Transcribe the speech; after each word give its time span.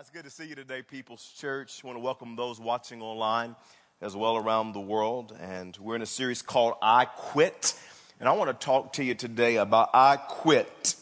it's 0.00 0.10
good 0.10 0.22
to 0.22 0.30
see 0.30 0.46
you 0.46 0.54
today, 0.54 0.80
People's 0.80 1.28
Church. 1.40 1.80
I 1.82 1.86
want 1.88 1.96
to 1.96 2.00
welcome 2.00 2.36
those 2.36 2.60
watching 2.60 3.02
online 3.02 3.56
as 4.00 4.14
well 4.14 4.36
around 4.36 4.72
the 4.72 4.80
world. 4.80 5.36
And 5.40 5.76
we're 5.80 5.96
in 5.96 6.02
a 6.02 6.06
series 6.06 6.40
called 6.40 6.74
I 6.80 7.06
Quit. 7.06 7.74
And 8.20 8.28
I 8.28 8.32
want 8.32 8.48
to 8.48 8.64
talk 8.64 8.92
to 8.92 9.04
you 9.04 9.16
today 9.16 9.56
about 9.56 9.90
I 9.92 10.14
quit 10.16 10.94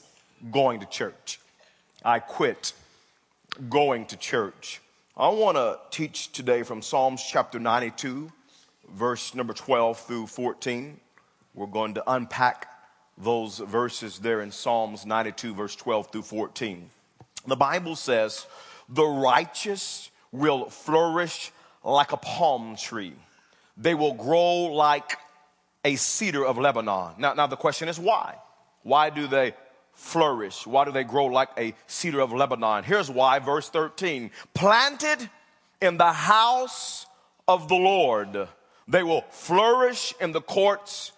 going 0.51 0.81
to 0.81 0.87
church. 0.87 1.41
I 2.07 2.21
quit 2.21 2.73
going 3.69 4.07
to 4.07 4.17
church. 4.17 4.81
I 5.15 5.29
want 5.29 5.59
to 5.59 5.79
teach 5.91 6.33
today 6.33 6.63
from 6.63 6.81
Psalms 6.81 7.23
chapter 7.23 7.59
92, 7.59 8.33
verse 8.95 9.35
number 9.35 9.53
12 9.53 10.01
through 10.01 10.27
14. 10.29 10.99
We're 11.55 11.67
going 11.67 11.93
to 11.95 12.11
unpack 12.11 12.67
those 13.19 13.59
verses 13.59 14.21
there 14.21 14.41
in 14.41 14.51
Psalms 14.51 15.05
92, 15.05 15.55
verse 15.55 15.77
12 15.77 16.13
through 16.13 16.23
14. 16.23 16.89
The 17.47 17.57
Bible 17.57 17.95
says, 17.95 18.47
the 18.89 19.05
righteous 19.05 20.11
will 20.33 20.69
flourish 20.69 21.53
like 21.83 22.13
a 22.13 22.17
palm 22.17 22.77
tree. 22.77 23.15
They 23.77 23.95
will 23.95 24.15
grow 24.15 24.65
like 24.73 25.19
a 25.85 25.97
cedar 25.97 26.45
of 26.45 26.59
Lebanon. 26.59 27.15
Now, 27.19 27.35
now 27.35 27.47
the 27.47 27.57
question 27.57 27.89
is 27.89 27.99
why? 27.99 28.37
Why 28.83 29.11
do 29.11 29.27
they 29.27 29.55
flourish? 29.93 30.67
Why 30.67 30.85
do 30.85 30.93
they 30.93 31.05
grow 31.05 31.27
like 31.27 31.51
a 31.57 31.75
cedar 31.87 32.21
of 32.21 32.33
Lebanon? 32.33 32.85
Here's 32.85 33.11
why, 33.11 33.39
verse 33.39 33.69
13. 33.69 34.31
Planted 34.55 35.31
in 35.81 35.97
the 35.97 36.13
house 36.13 37.07
of 37.47 37.69
the 37.69 37.77
Lord, 37.77 38.49
they 38.89 39.03
will 39.03 39.23
flourish 39.31 40.15
in 40.21 40.33
the 40.33 40.41
courts 40.41 41.13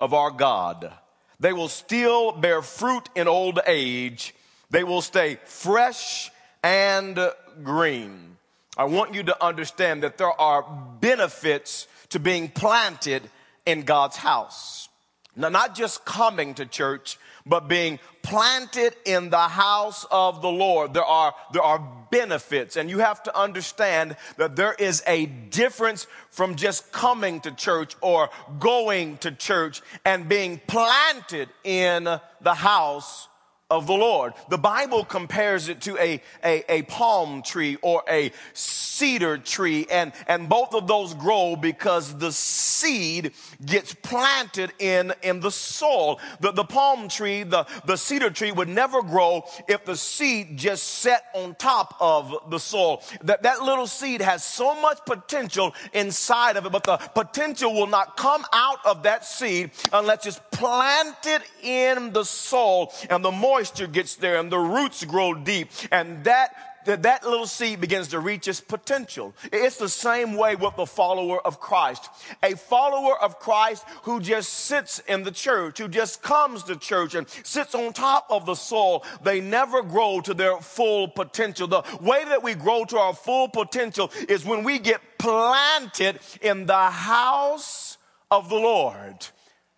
of 0.00 0.14
our 0.14 0.30
God. 0.30 0.92
They 1.40 1.52
will 1.52 1.68
still 1.68 2.32
bear 2.32 2.62
fruit 2.62 3.08
in 3.14 3.28
old 3.28 3.60
age. 3.66 4.34
They 4.70 4.84
will 4.84 5.02
stay 5.02 5.38
fresh 5.44 6.30
and 6.64 7.30
green. 7.62 8.38
I 8.76 8.84
want 8.84 9.14
you 9.14 9.22
to 9.24 9.44
understand 9.44 10.02
that 10.02 10.16
there 10.16 10.40
are 10.40 10.64
benefits 11.00 11.86
to 12.08 12.18
being 12.18 12.48
planted 12.48 13.22
in 13.66 13.82
God's 13.82 14.16
house. 14.16 14.88
Now, 15.36 15.50
not 15.50 15.74
just 15.74 16.04
coming 16.04 16.54
to 16.54 16.64
church, 16.64 17.18
but 17.44 17.68
being 17.68 17.98
planted 18.22 18.96
in 19.04 19.28
the 19.28 19.36
house 19.36 20.06
of 20.10 20.40
the 20.40 20.50
Lord. 20.50 20.94
There 20.94 21.04
are, 21.04 21.34
there 21.52 21.62
are 21.62 21.86
benefits 22.10 22.76
and 22.76 22.88
you 22.88 23.00
have 23.00 23.22
to 23.24 23.38
understand 23.38 24.16
that 24.38 24.56
there 24.56 24.72
is 24.72 25.02
a 25.06 25.26
difference 25.26 26.06
from 26.30 26.54
just 26.54 26.90
coming 26.92 27.40
to 27.40 27.50
church 27.50 27.94
or 28.00 28.30
going 28.58 29.18
to 29.18 29.32
church 29.32 29.82
and 30.04 30.28
being 30.28 30.60
planted 30.66 31.50
in 31.62 32.04
the 32.04 32.54
house 32.54 33.28
of 33.70 33.86
the 33.86 33.94
Lord. 33.94 34.34
The 34.50 34.58
Bible 34.58 35.04
compares 35.04 35.68
it 35.68 35.80
to 35.82 35.96
a, 35.98 36.20
a, 36.44 36.64
a, 36.68 36.82
palm 36.82 37.42
tree 37.42 37.78
or 37.80 38.04
a 38.08 38.30
cedar 38.52 39.38
tree, 39.38 39.86
and, 39.90 40.12
and 40.28 40.50
both 40.50 40.74
of 40.74 40.86
those 40.86 41.14
grow 41.14 41.56
because 41.56 42.16
the 42.18 42.30
seed 42.30 43.32
gets 43.64 43.94
planted 43.94 44.72
in, 44.78 45.14
in 45.22 45.40
the 45.40 45.50
soil. 45.50 46.20
The, 46.40 46.52
the 46.52 46.64
palm 46.64 47.08
tree, 47.08 47.42
the, 47.42 47.66
the 47.86 47.96
cedar 47.96 48.30
tree 48.30 48.52
would 48.52 48.68
never 48.68 49.02
grow 49.02 49.44
if 49.66 49.86
the 49.86 49.96
seed 49.96 50.58
just 50.58 50.84
set 50.84 51.24
on 51.34 51.54
top 51.54 51.96
of 52.00 52.50
the 52.50 52.58
soil. 52.58 53.02
That, 53.22 53.44
that 53.44 53.62
little 53.62 53.86
seed 53.86 54.20
has 54.20 54.44
so 54.44 54.78
much 54.80 54.98
potential 55.06 55.74
inside 55.94 56.58
of 56.58 56.66
it, 56.66 56.72
but 56.72 56.84
the 56.84 56.98
potential 56.98 57.72
will 57.72 57.86
not 57.86 58.18
come 58.18 58.44
out 58.52 58.84
of 58.84 59.04
that 59.04 59.24
seed 59.24 59.70
unless 59.90 60.26
it's 60.26 60.40
planted 60.52 61.42
in 61.62 62.12
the 62.12 62.24
soil 62.24 62.92
and 63.08 63.24
the 63.24 63.30
moisture 63.30 63.63
moisture 63.64 63.86
gets 63.86 64.16
there 64.16 64.36
and 64.36 64.52
the 64.52 64.58
roots 64.58 65.02
grow 65.06 65.32
deep 65.32 65.70
and 65.90 66.22
that 66.24 66.54
that, 66.84 67.04
that 67.04 67.24
little 67.24 67.46
seed 67.46 67.80
begins 67.80 68.08
to 68.08 68.20
reach 68.20 68.46
its 68.46 68.60
potential. 68.60 69.34
It's 69.50 69.78
the 69.78 69.88
same 69.88 70.34
way 70.34 70.54
with 70.54 70.76
the 70.76 70.84
follower 70.84 71.40
of 71.40 71.58
Christ. 71.58 72.10
A 72.42 72.56
follower 72.56 73.18
of 73.22 73.38
Christ 73.38 73.86
who 74.02 74.20
just 74.20 74.52
sits 74.52 74.98
in 75.08 75.22
the 75.22 75.30
church, 75.30 75.78
who 75.78 75.88
just 75.88 76.20
comes 76.20 76.62
to 76.64 76.76
church 76.76 77.14
and 77.14 77.26
sits 77.42 77.74
on 77.74 77.94
top 77.94 78.26
of 78.28 78.44
the 78.44 78.54
soil, 78.54 79.02
they 79.22 79.40
never 79.40 79.82
grow 79.82 80.20
to 80.20 80.34
their 80.34 80.58
full 80.58 81.08
potential. 81.08 81.66
The 81.66 81.84
way 82.02 82.22
that 82.26 82.42
we 82.42 82.52
grow 82.52 82.84
to 82.84 82.98
our 82.98 83.14
full 83.14 83.48
potential 83.48 84.10
is 84.28 84.44
when 84.44 84.62
we 84.62 84.78
get 84.78 85.00
planted 85.18 86.20
in 86.42 86.66
the 86.66 86.90
house 86.90 87.96
of 88.30 88.50
the 88.50 88.56
Lord. 88.56 89.26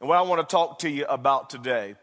And 0.01 0.09
what 0.09 0.19
I 0.19 0.23
want 0.23 0.41
to 0.41 0.53
talk 0.53 0.81
to 0.81 0.91
you 0.91 1.05
about 1.05 1.51
today 1.51 1.95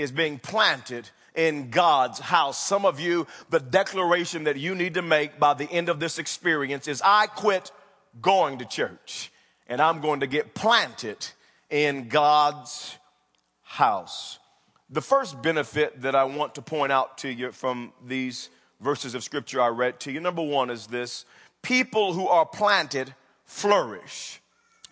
is 0.00 0.10
being 0.10 0.38
planted 0.38 1.08
in 1.40 1.70
God's 1.70 2.18
house. 2.18 2.62
Some 2.62 2.84
of 2.84 3.00
you, 3.00 3.26
the 3.48 3.60
declaration 3.60 4.44
that 4.44 4.58
you 4.58 4.74
need 4.74 4.94
to 4.94 5.02
make 5.02 5.40
by 5.40 5.54
the 5.54 5.64
end 5.70 5.88
of 5.88 5.98
this 5.98 6.18
experience 6.18 6.86
is 6.86 7.00
I 7.02 7.28
quit 7.28 7.72
going 8.20 8.58
to 8.58 8.66
church 8.66 9.32
and 9.66 9.80
I'm 9.80 10.02
going 10.02 10.20
to 10.20 10.26
get 10.26 10.52
planted 10.54 11.26
in 11.70 12.08
God's 12.08 12.94
house. 13.62 14.38
The 14.90 15.00
first 15.00 15.40
benefit 15.40 16.02
that 16.02 16.14
I 16.14 16.24
want 16.24 16.56
to 16.56 16.62
point 16.62 16.92
out 16.92 17.16
to 17.18 17.30
you 17.30 17.52
from 17.52 17.94
these 18.06 18.50
verses 18.82 19.14
of 19.14 19.24
scripture 19.24 19.62
I 19.62 19.68
read 19.68 19.98
to 20.00 20.12
you, 20.12 20.20
number 20.20 20.42
one 20.42 20.68
is 20.68 20.88
this 20.88 21.24
people 21.62 22.12
who 22.12 22.28
are 22.28 22.44
planted 22.44 23.14
flourish. 23.46 24.42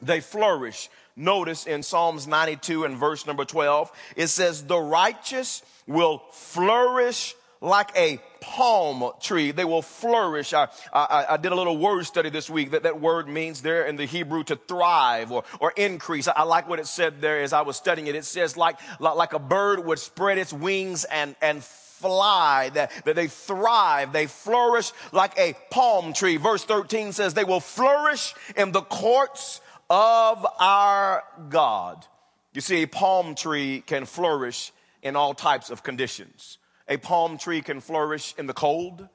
They 0.01 0.21
flourish. 0.21 0.89
Notice 1.19 1.67
in 1.67 1.83
Psalms 1.83 2.29
92 2.29 2.85
and 2.85 2.97
verse 2.97 3.27
number 3.27 3.45
12, 3.45 3.91
it 4.15 4.29
says, 4.29 4.63
The 4.63 4.79
righteous 4.79 5.63
will 5.89 6.23
flourish 6.31 7.35
like 7.61 7.91
a 7.97 8.21
palm 8.41 9.11
tree. 9.21 9.51
They 9.51 9.65
will 9.65 9.83
flourish. 9.83 10.55
I, 10.55 10.69
I, 10.93 11.27
I, 11.31 11.37
did 11.39 11.51
a 11.51 11.57
little 11.57 11.77
word 11.77 12.07
study 12.07 12.31
this 12.31 12.49
week 12.49 12.71
that 12.71 12.85
that 12.85 13.01
word 13.01 13.29
means 13.29 13.63
there 13.63 13.85
in 13.87 13.97
the 13.97 14.05
Hebrew 14.05 14.45
to 14.45 14.55
thrive 14.55 15.33
or, 15.33 15.43
or 15.59 15.73
increase. 15.77 16.29
I, 16.29 16.35
I 16.37 16.43
like 16.45 16.69
what 16.69 16.79
it 16.79 16.87
said 16.87 17.21
there 17.21 17.41
as 17.41 17.53
I 17.53 17.63
was 17.63 17.77
studying 17.77 18.07
it. 18.07 18.15
It 18.15 18.25
says 18.25 18.57
like, 18.57 18.79
like, 19.01 19.33
a 19.33 19.41
bird 19.41 19.85
would 19.85 19.99
spread 19.99 20.39
its 20.39 20.53
wings 20.53 21.03
and, 21.05 21.35
and 21.43 21.65
fly, 21.65 22.71
that, 22.75 22.93
that 23.05 23.17
they 23.17 23.27
thrive, 23.27 24.13
they 24.13 24.27
flourish 24.27 24.93
like 25.11 25.37
a 25.37 25.55
palm 25.71 26.13
tree. 26.13 26.37
Verse 26.37 26.63
13 26.65 27.13
says 27.13 27.35
they 27.35 27.43
will 27.43 27.59
flourish 27.59 28.35
in 28.57 28.71
the 28.71 28.83
courts 28.83 29.61
of 29.91 30.47
our 30.59 31.25
God. 31.49 32.07
You 32.53 32.61
see, 32.61 32.83
a 32.83 32.89
palm 32.89 33.35
tree 33.35 33.83
can 33.87 34.05
flourish 34.05 34.73
in 35.03 35.17
all 35.17 35.35
types 35.35 35.71
of 35.71 35.83
conditions. 35.83 36.59
A 36.89 36.97
palm 36.97 37.39
tree 37.39 37.63
can 37.63 37.81
flourish 37.81 38.35
in 38.39 38.47
the 38.47 38.55
cold, 38.55 39.09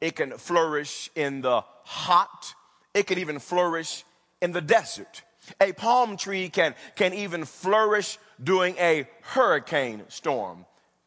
it 0.00 0.16
can 0.16 0.36
flourish 0.36 1.10
in 1.14 1.40
the 1.40 1.62
hot, 1.84 2.54
it 2.92 3.06
can 3.06 3.18
even 3.18 3.38
flourish 3.38 4.04
in 4.40 4.52
the 4.52 4.60
desert. 4.60 5.22
A 5.60 5.72
palm 5.72 6.16
tree 6.16 6.48
can, 6.48 6.74
can 6.94 7.12
even 7.14 7.44
flourish 7.44 8.18
during 8.42 8.76
a 8.76 9.06
hurricane 9.22 10.02
storm. 10.08 10.66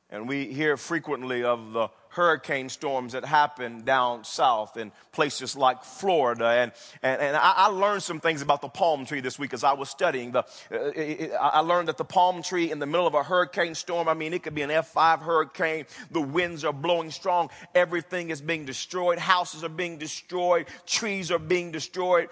And 0.09 0.27
we 0.27 0.45
hear 0.53 0.77
frequently 0.77 1.43
of 1.43 1.73
the 1.73 1.89
hurricane 2.17 2.67
storms 2.67 3.13
that 3.13 3.23
happen 3.23 3.83
down 3.83 4.23
south 4.23 4.75
in 4.75 4.91
places 5.11 5.55
like 5.55 5.83
Florida. 5.83 6.47
And, 6.47 6.71
and, 7.03 7.21
and 7.21 7.37
I, 7.37 7.53
I, 7.55 7.67
learned 7.67 8.01
some 8.01 8.19
things 8.19 8.41
about 8.41 8.61
the 8.61 8.69
palm 8.69 9.05
tree 9.05 9.21
this 9.21 9.37
week 9.37 9.53
as 9.53 9.63
I 9.63 9.73
was 9.73 9.87
studying. 9.87 10.31
The, 10.31 10.43
uh, 10.71 11.37
I 11.39 11.59
learned 11.59 11.89
that 11.89 11.97
the 11.97 12.05
palm 12.05 12.41
tree 12.41 12.71
in 12.71 12.79
the 12.79 12.87
middle 12.87 13.05
of 13.05 13.13
a 13.13 13.21
hurricane 13.21 13.75
storm, 13.75 14.07
I 14.07 14.15
mean, 14.15 14.33
it 14.33 14.41
could 14.41 14.55
be 14.55 14.63
an 14.63 14.71
F5 14.71 15.21
hurricane. 15.21 15.85
The 16.09 16.21
winds 16.21 16.65
are 16.65 16.73
blowing 16.73 17.11
strong. 17.11 17.51
Everything 17.75 18.31
is 18.31 18.41
being 18.41 18.65
destroyed. 18.65 19.19
Houses 19.19 19.63
are 19.63 19.69
being 19.69 19.99
destroyed. 19.99 20.65
Trees 20.87 21.29
are 21.29 21.39
being 21.39 21.71
destroyed. 21.71 22.29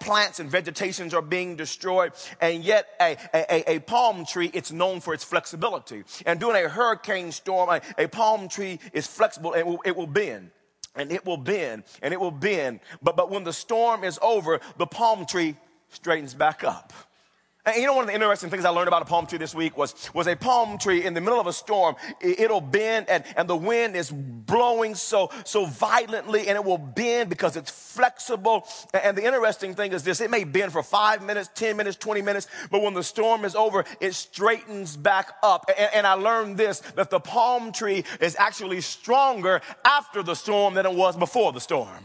Plants 0.00 0.40
and 0.40 0.50
vegetations 0.50 1.14
are 1.14 1.22
being 1.22 1.54
destroyed. 1.54 2.14
And 2.40 2.64
yet 2.64 2.88
a, 3.00 3.16
a, 3.32 3.76
a 3.76 3.78
palm 3.78 4.26
tree, 4.26 4.50
it's 4.52 4.72
known 4.72 4.98
for 4.98 5.14
its 5.14 5.22
flexibility. 5.22 6.02
And 6.26 6.40
during 6.40 6.64
a 6.64 6.68
hurricane 6.68 7.30
storm, 7.30 7.68
a, 7.68 7.80
a 7.96 8.08
palm 8.08 8.48
tree 8.48 8.80
is 8.92 9.03
is 9.04 9.10
flexible 9.10 9.52
and 9.52 9.60
it 9.60 9.66
will, 9.66 9.82
it 9.84 9.96
will 9.96 10.06
bend 10.06 10.50
and 10.94 11.12
it 11.12 11.24
will 11.24 11.36
bend 11.36 11.84
and 12.02 12.12
it 12.12 12.20
will 12.20 12.30
bend. 12.30 12.80
But, 13.02 13.16
but 13.16 13.30
when 13.30 13.44
the 13.44 13.52
storm 13.52 14.04
is 14.04 14.18
over, 14.22 14.60
the 14.78 14.86
palm 14.86 15.26
tree 15.26 15.56
straightens 15.88 16.34
back 16.34 16.64
up. 16.64 16.92
And 17.66 17.76
you 17.76 17.86
know, 17.86 17.94
one 17.94 18.02
of 18.02 18.08
the 18.08 18.14
interesting 18.14 18.50
things 18.50 18.66
I 18.66 18.68
learned 18.68 18.88
about 18.88 19.00
a 19.00 19.06
palm 19.06 19.26
tree 19.26 19.38
this 19.38 19.54
week 19.54 19.78
was, 19.78 19.94
was 20.12 20.26
a 20.26 20.36
palm 20.36 20.76
tree 20.76 21.06
in 21.06 21.14
the 21.14 21.20
middle 21.22 21.40
of 21.40 21.46
a 21.46 21.52
storm. 21.52 21.96
It, 22.20 22.50
will 22.50 22.60
bend 22.60 23.08
and, 23.08 23.24
and 23.36 23.48
the 23.48 23.56
wind 23.56 23.96
is 23.96 24.10
blowing 24.10 24.94
so, 24.94 25.30
so 25.44 25.64
violently 25.64 26.48
and 26.48 26.56
it 26.56 26.64
will 26.64 26.76
bend 26.76 27.30
because 27.30 27.56
it's 27.56 27.70
flexible. 27.70 28.68
And 28.92 29.16
the 29.16 29.24
interesting 29.24 29.74
thing 29.74 29.92
is 29.92 30.02
this, 30.02 30.20
it 30.20 30.30
may 30.30 30.44
bend 30.44 30.72
for 30.72 30.82
five 30.82 31.22
minutes, 31.22 31.48
10 31.54 31.74
minutes, 31.74 31.96
20 31.96 32.20
minutes, 32.20 32.48
but 32.70 32.82
when 32.82 32.92
the 32.92 33.02
storm 33.02 33.46
is 33.46 33.54
over, 33.54 33.86
it 33.98 34.14
straightens 34.14 34.94
back 34.94 35.32
up. 35.42 35.64
And, 35.78 35.90
and 35.94 36.06
I 36.06 36.14
learned 36.14 36.58
this, 36.58 36.80
that 36.96 37.08
the 37.08 37.20
palm 37.20 37.72
tree 37.72 38.04
is 38.20 38.36
actually 38.38 38.82
stronger 38.82 39.62
after 39.86 40.22
the 40.22 40.34
storm 40.34 40.74
than 40.74 40.84
it 40.84 40.92
was 40.92 41.16
before 41.16 41.52
the 41.52 41.60
storm. 41.60 42.04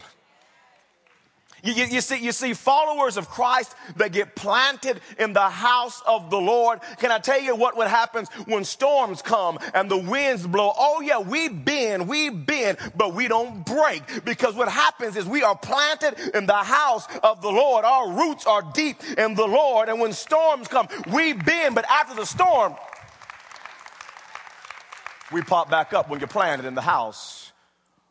You, 1.63 1.73
you, 1.73 1.85
you, 1.85 2.01
see, 2.01 2.23
you 2.23 2.31
see 2.31 2.53
followers 2.53 3.17
of 3.17 3.29
Christ 3.29 3.75
that 3.97 4.11
get 4.11 4.35
planted 4.35 5.01
in 5.17 5.33
the 5.33 5.49
house 5.49 6.01
of 6.07 6.29
the 6.29 6.37
Lord. 6.37 6.79
Can 6.99 7.11
I 7.11 7.19
tell 7.19 7.39
you 7.39 7.55
what, 7.55 7.75
what 7.75 7.89
happens 7.89 8.29
when 8.45 8.63
storms 8.63 9.21
come 9.21 9.59
and 9.73 9.89
the 9.89 9.97
winds 9.97 10.47
blow? 10.47 10.71
Oh 10.77 11.01
yeah, 11.01 11.19
we 11.19 11.49
bend, 11.49 12.07
we 12.07 12.29
bend, 12.29 12.77
but 12.95 13.13
we 13.13 13.27
don't 13.27 13.65
break 13.65 14.23
because 14.23 14.55
what 14.55 14.69
happens 14.69 15.15
is 15.15 15.25
we 15.25 15.43
are 15.43 15.57
planted 15.57 16.15
in 16.35 16.45
the 16.45 16.53
house 16.53 17.07
of 17.23 17.41
the 17.41 17.49
Lord. 17.49 17.85
Our 17.85 18.11
roots 18.11 18.45
are 18.45 18.63
deep 18.73 18.97
in 19.17 19.35
the 19.35 19.47
Lord. 19.47 19.89
And 19.89 19.99
when 19.99 20.13
storms 20.13 20.67
come, 20.67 20.87
we 21.11 21.33
bend, 21.33 21.75
but 21.75 21.85
after 21.89 22.15
the 22.15 22.25
storm, 22.25 22.75
we 25.31 25.41
pop 25.41 25.69
back 25.69 25.93
up 25.93 26.09
when 26.09 26.19
you're 26.19 26.27
planted 26.27 26.65
in 26.65 26.73
the 26.73 26.81
house 26.81 27.51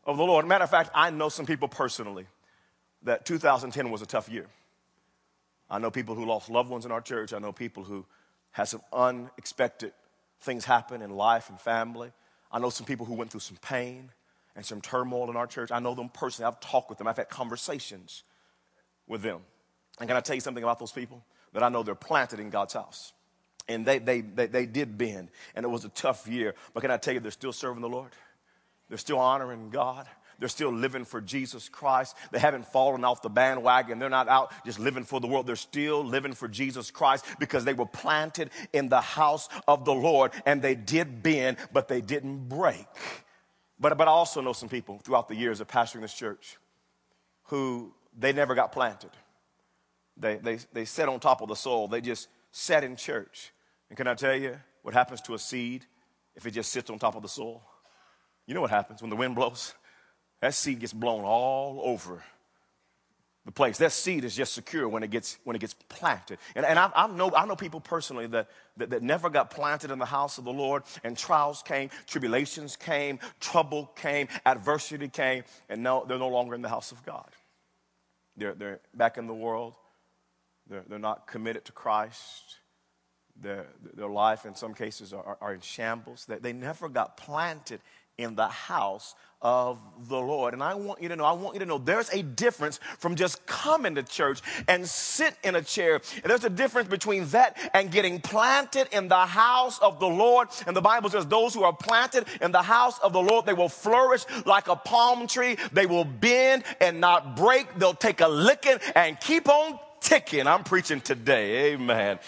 of 0.07 0.17
the 0.17 0.25
Lord. 0.25 0.47
Matter 0.47 0.65
of 0.65 0.71
fact, 0.71 0.91
I 0.95 1.11
know 1.11 1.29
some 1.29 1.47
people 1.47 1.69
personally 1.69 2.27
that 3.03 3.25
2010 3.27 3.91
was 3.91 4.03
a 4.03 4.07
tough 4.07 4.29
year. 4.29 4.47
I 5.71 5.79
know 5.79 5.91
people 5.91 6.15
who 6.15 6.25
lost 6.25 6.49
loved 6.49 6.71
ones 6.71 6.85
in 6.85 6.93
our 6.93 7.01
church. 7.01 7.33
I 7.33 7.39
know 7.39 7.53
people 7.53 7.85
who 7.85 8.07
had 8.51 8.65
some 8.65 8.83
unexpected 8.93 9.93
things 10.41 10.65
happen 10.65 11.03
in 11.03 11.11
life 11.11 11.51
and 11.51 11.61
family. 11.61 12.13
I 12.51 12.59
know 12.59 12.71
some 12.71 12.87
people 12.87 13.07
who 13.07 13.15
went 13.15 13.31
through 13.31 13.41
some 13.41 13.59
pain 13.61 14.11
and 14.57 14.65
some 14.65 14.81
turmoil 14.81 15.31
in 15.31 15.37
our 15.37 15.47
church. 15.47 15.71
I 15.71 15.79
know 15.79 15.95
them 15.95 16.09
personally. 16.09 16.49
I've 16.49 16.61
talked 16.61 16.89
with 16.89 16.99
them. 16.99 17.07
I've 17.07 17.17
had 17.17 17.29
conversations 17.29 18.25
with 19.07 19.23
them. 19.23 19.41
And 20.01 20.09
can 20.09 20.17
I 20.17 20.21
tell 20.21 20.35
you 20.35 20.41
something 20.41 20.63
about 20.63 20.79
those 20.79 20.93
people? 20.93 21.23
That 21.53 21.63
I 21.63 21.69
know 21.69 21.83
they're 21.83 21.95
planted 21.95 22.41
in 22.41 22.51
God's 22.51 22.75
house. 22.75 23.13
And 23.69 23.85
they, 23.85 23.99
they, 23.99 24.23
they, 24.23 24.47
they 24.47 24.65
did 24.65 24.97
bend, 24.97 25.29
and 25.55 25.65
it 25.65 25.69
was 25.69 25.85
a 25.85 25.91
tough 25.91 26.27
year. 26.27 26.55
But 26.73 26.81
can 26.81 26.91
I 26.91 26.97
tell 26.97 27.13
you, 27.13 27.21
they're 27.21 27.31
still 27.31 27.53
serving 27.53 27.83
the 27.83 27.89
Lord? 27.89 28.13
They're 28.89 28.97
still 28.97 29.19
honoring 29.19 29.69
God. 29.69 30.07
They're 30.39 30.49
still 30.49 30.73
living 30.73 31.05
for 31.05 31.21
Jesus 31.21 31.69
Christ. 31.69 32.17
They 32.31 32.39
haven't 32.39 32.67
fallen 32.67 33.05
off 33.05 33.23
the 33.23 33.29
bandwagon. 33.29 33.99
They're 33.99 34.09
not 34.09 34.29
out 34.29 34.53
just 34.65 34.79
living 34.79 35.05
for 35.05 35.21
the 35.21 35.27
world. 35.27 35.47
They're 35.47 35.57
still 35.57 36.05
living 36.05 36.33
for 36.33 36.47
Jesus 36.47 36.91
Christ 36.91 37.25
because 37.41 37.65
they 37.65 37.75
were 37.75 37.87
planted 37.87 38.51
in 38.73 38.89
the 38.89 39.01
house 39.01 39.49
of 39.67 39.85
the 39.85 39.95
Lord 39.95 40.33
and 40.47 40.63
they 40.63 40.77
did 40.77 41.23
bend, 41.23 41.57
but 41.73 41.89
they 41.89 42.01
didn't 42.01 42.49
break. 42.49 42.87
But, 43.81 43.99
but 43.99 44.07
I 44.07 44.11
also 44.11 44.41
know 44.41 44.53
some 44.53 44.69
people 44.69 44.99
throughout 44.99 45.29
the 45.29 45.35
years 45.35 45.61
of 45.61 45.69
pastoring 45.69 46.03
this 46.03 46.15
church 46.15 46.57
who 47.45 47.93
they 48.17 48.33
never 48.33 48.55
got 48.55 48.73
planted. 48.73 49.11
They, 50.17 50.37
they, 50.37 50.59
they 50.73 50.85
sat 50.85 51.09
on 51.09 51.21
top 51.21 51.41
of 51.41 51.49
the 51.49 51.55
soil. 51.57 51.89
They 51.89 52.01
just 52.01 52.29
sat 52.51 52.85
in 52.85 52.97
church. 52.97 53.53
And 53.89 53.97
can 53.97 54.07
I 54.07 54.15
tell 54.15 54.37
you 54.37 54.59
what 54.83 54.95
happens 54.95 55.21
to 55.23 55.35
a 55.35 55.39
seed 55.39 55.85
if 56.37 56.47
it 56.47 56.53
just 56.53 56.73
sits 56.73 56.91
on 56.91 56.99
top 56.99 57.17
of 57.17 57.23
the 57.23 57.29
soil? 57.29 57.63
You 58.47 58.55
know 58.55 58.61
what 58.61 58.71
happens 58.71 59.03
when 59.03 59.11
the 59.11 59.17
wind 59.17 59.35
blows? 59.35 59.75
That 60.41 60.55
seed 60.55 60.81
gets 60.81 60.93
blown 60.93 61.25
all 61.25 61.81
over 61.85 62.23
the 63.49 63.53
place. 63.53 63.79
That 63.79 63.93
seed 63.93 64.25
is 64.25 64.37
just 64.37 64.53
secure 64.53 64.87
when 64.87 65.03
it 65.03 65.11
gets, 65.11 65.39
when 65.45 65.57
it 65.57 65.59
gets 65.59 65.73
planted. 65.89 66.39
And, 66.55 66.67
and 66.67 66.79
I, 66.79 66.91
I, 66.95 67.07
know, 67.07 67.33
I 67.35 67.47
know 67.47 67.57
people 67.57 67.81
personally 67.81 68.27
that, 68.27 68.49
that, 68.77 68.91
that 68.91 69.03
never 69.03 69.31
got 69.31 69.51
planted 69.51 69.91
in 69.91 69.99
the 69.99 70.05
house 70.05 70.37
of 70.37 70.45
the 70.45 70.53
Lord, 70.53 70.83
and 71.03 71.17
trials 71.17 71.63
came, 71.63 71.89
tribulations 72.07 72.77
came, 72.77 73.19
trouble 73.41 73.87
came, 73.97 74.29
adversity 74.45 75.09
came, 75.09 75.45
and 75.71 75.83
now 75.83 76.05
they're 76.05 76.19
no 76.19 76.29
longer 76.29 76.55
in 76.55 76.61
the 76.61 76.69
house 76.69 76.93
of 76.93 77.03
God. 77.07 77.31
They're, 78.37 78.53
they're 78.53 78.81
back 78.93 79.17
in 79.17 79.27
the 79.27 79.35
world. 79.35 79.75
They're, 80.69 80.85
they're 80.87 80.99
not 80.99 81.27
committed 81.27 81.65
to 81.65 81.73
Christ. 81.73 82.59
Their, 83.41 83.67
their 83.95 84.09
life, 84.09 84.45
in 84.45 84.57
some 84.57 84.75
cases, 84.75 85.15
are, 85.15 85.39
are 85.41 85.55
in 85.55 85.61
shambles. 85.61 86.27
They, 86.27 86.37
they 86.37 86.53
never 86.53 86.91
got 86.91 87.17
planted 87.17 87.81
in 88.19 88.35
the 88.35 88.49
house 88.49 89.15
of 89.41 89.79
the 90.09 90.19
Lord. 90.19 90.53
And 90.53 90.63
I 90.63 90.75
want 90.75 91.01
you 91.01 91.09
to 91.09 91.17
know, 91.17 91.25
I 91.25 91.33
want 91.33 91.55
you 91.55 91.61
to 91.61 91.67
know 91.67 91.79
there's 91.79 92.11
a 92.11 92.23
difference 92.23 92.81
from 92.99 93.15
just 93.15 93.47
coming 93.47 93.95
to 93.95 94.03
church 94.03 94.41
and 94.67 94.87
sit 94.87 95.35
in 95.45 95.55
a 95.55 95.63
chair. 95.63 96.01
There's 96.25 96.45
a 96.45 96.51
difference 96.51 96.89
between 96.89 97.27
that 97.27 97.57
and 97.73 97.91
getting 97.91 98.21
planted 98.21 98.89
in 98.93 99.07
the 99.07 99.27
house 99.27 99.79
of 99.79 100.01
the 100.01 100.09
Lord. 100.09 100.49
And 100.67 100.75
the 100.75 100.81
Bible 100.81 101.09
says 101.09 101.25
those 101.27 101.55
who 101.55 101.63
are 101.63 101.73
planted 101.73 102.27
in 102.43 102.51
the 102.51 102.63
house 102.63 102.99
of 102.99 103.13
the 103.13 103.23
Lord, 103.23 103.47
they 103.47 103.55
will 103.55 103.69
flourish 103.69 104.25
like 104.45 104.67
a 104.67 104.77
palm 104.77 105.29
tree. 105.29 105.57
They 105.73 105.87
will 105.87 106.05
bend 106.05 106.65
and 106.81 107.01
not 107.01 107.37
break. 107.37 107.79
They'll 107.79 107.95
take 107.95 108.21
a 108.21 108.29
licking 108.29 108.79
and 108.97 109.19
keep 109.21 109.49
on 109.49 109.79
ticking. 110.01 110.49
I'm 110.49 110.65
preaching 110.65 111.01
today. 111.01 111.75
Amen. 111.75 112.19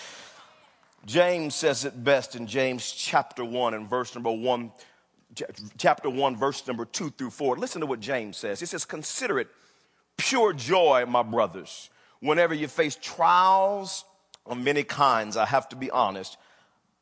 James 1.07 1.55
says 1.55 1.85
it 1.85 2.05
best 2.05 2.37
in 2.37 2.47
James 2.47 2.93
chapter 2.93 3.45
1 3.45 3.75
and 3.75 3.89
verse 3.89 4.15
number 4.15 4.31
1 4.31 4.71
chapter 5.77 6.11
1, 6.11 6.37
verse 6.37 6.67
number 6.67 6.85
2 6.85 7.11
through 7.11 7.31
4. 7.31 7.57
Listen 7.57 7.81
to 7.81 7.87
what 7.87 8.01
James 8.01 8.37
says. 8.37 8.61
He 8.61 8.67
says, 8.67 8.85
Consider 8.85 9.39
it 9.39 9.49
pure 10.17 10.53
joy, 10.53 11.05
my 11.07 11.23
brothers, 11.23 11.91
whenever 12.21 12.55
you 12.55 12.69
face 12.69 12.97
trials 13.01 14.05
of 14.47 14.59
many 14.59 14.83
kinds. 14.83 15.37
I 15.37 15.47
have 15.47 15.69
to 15.71 15.77
be 15.77 15.91
honest, 15.91 16.37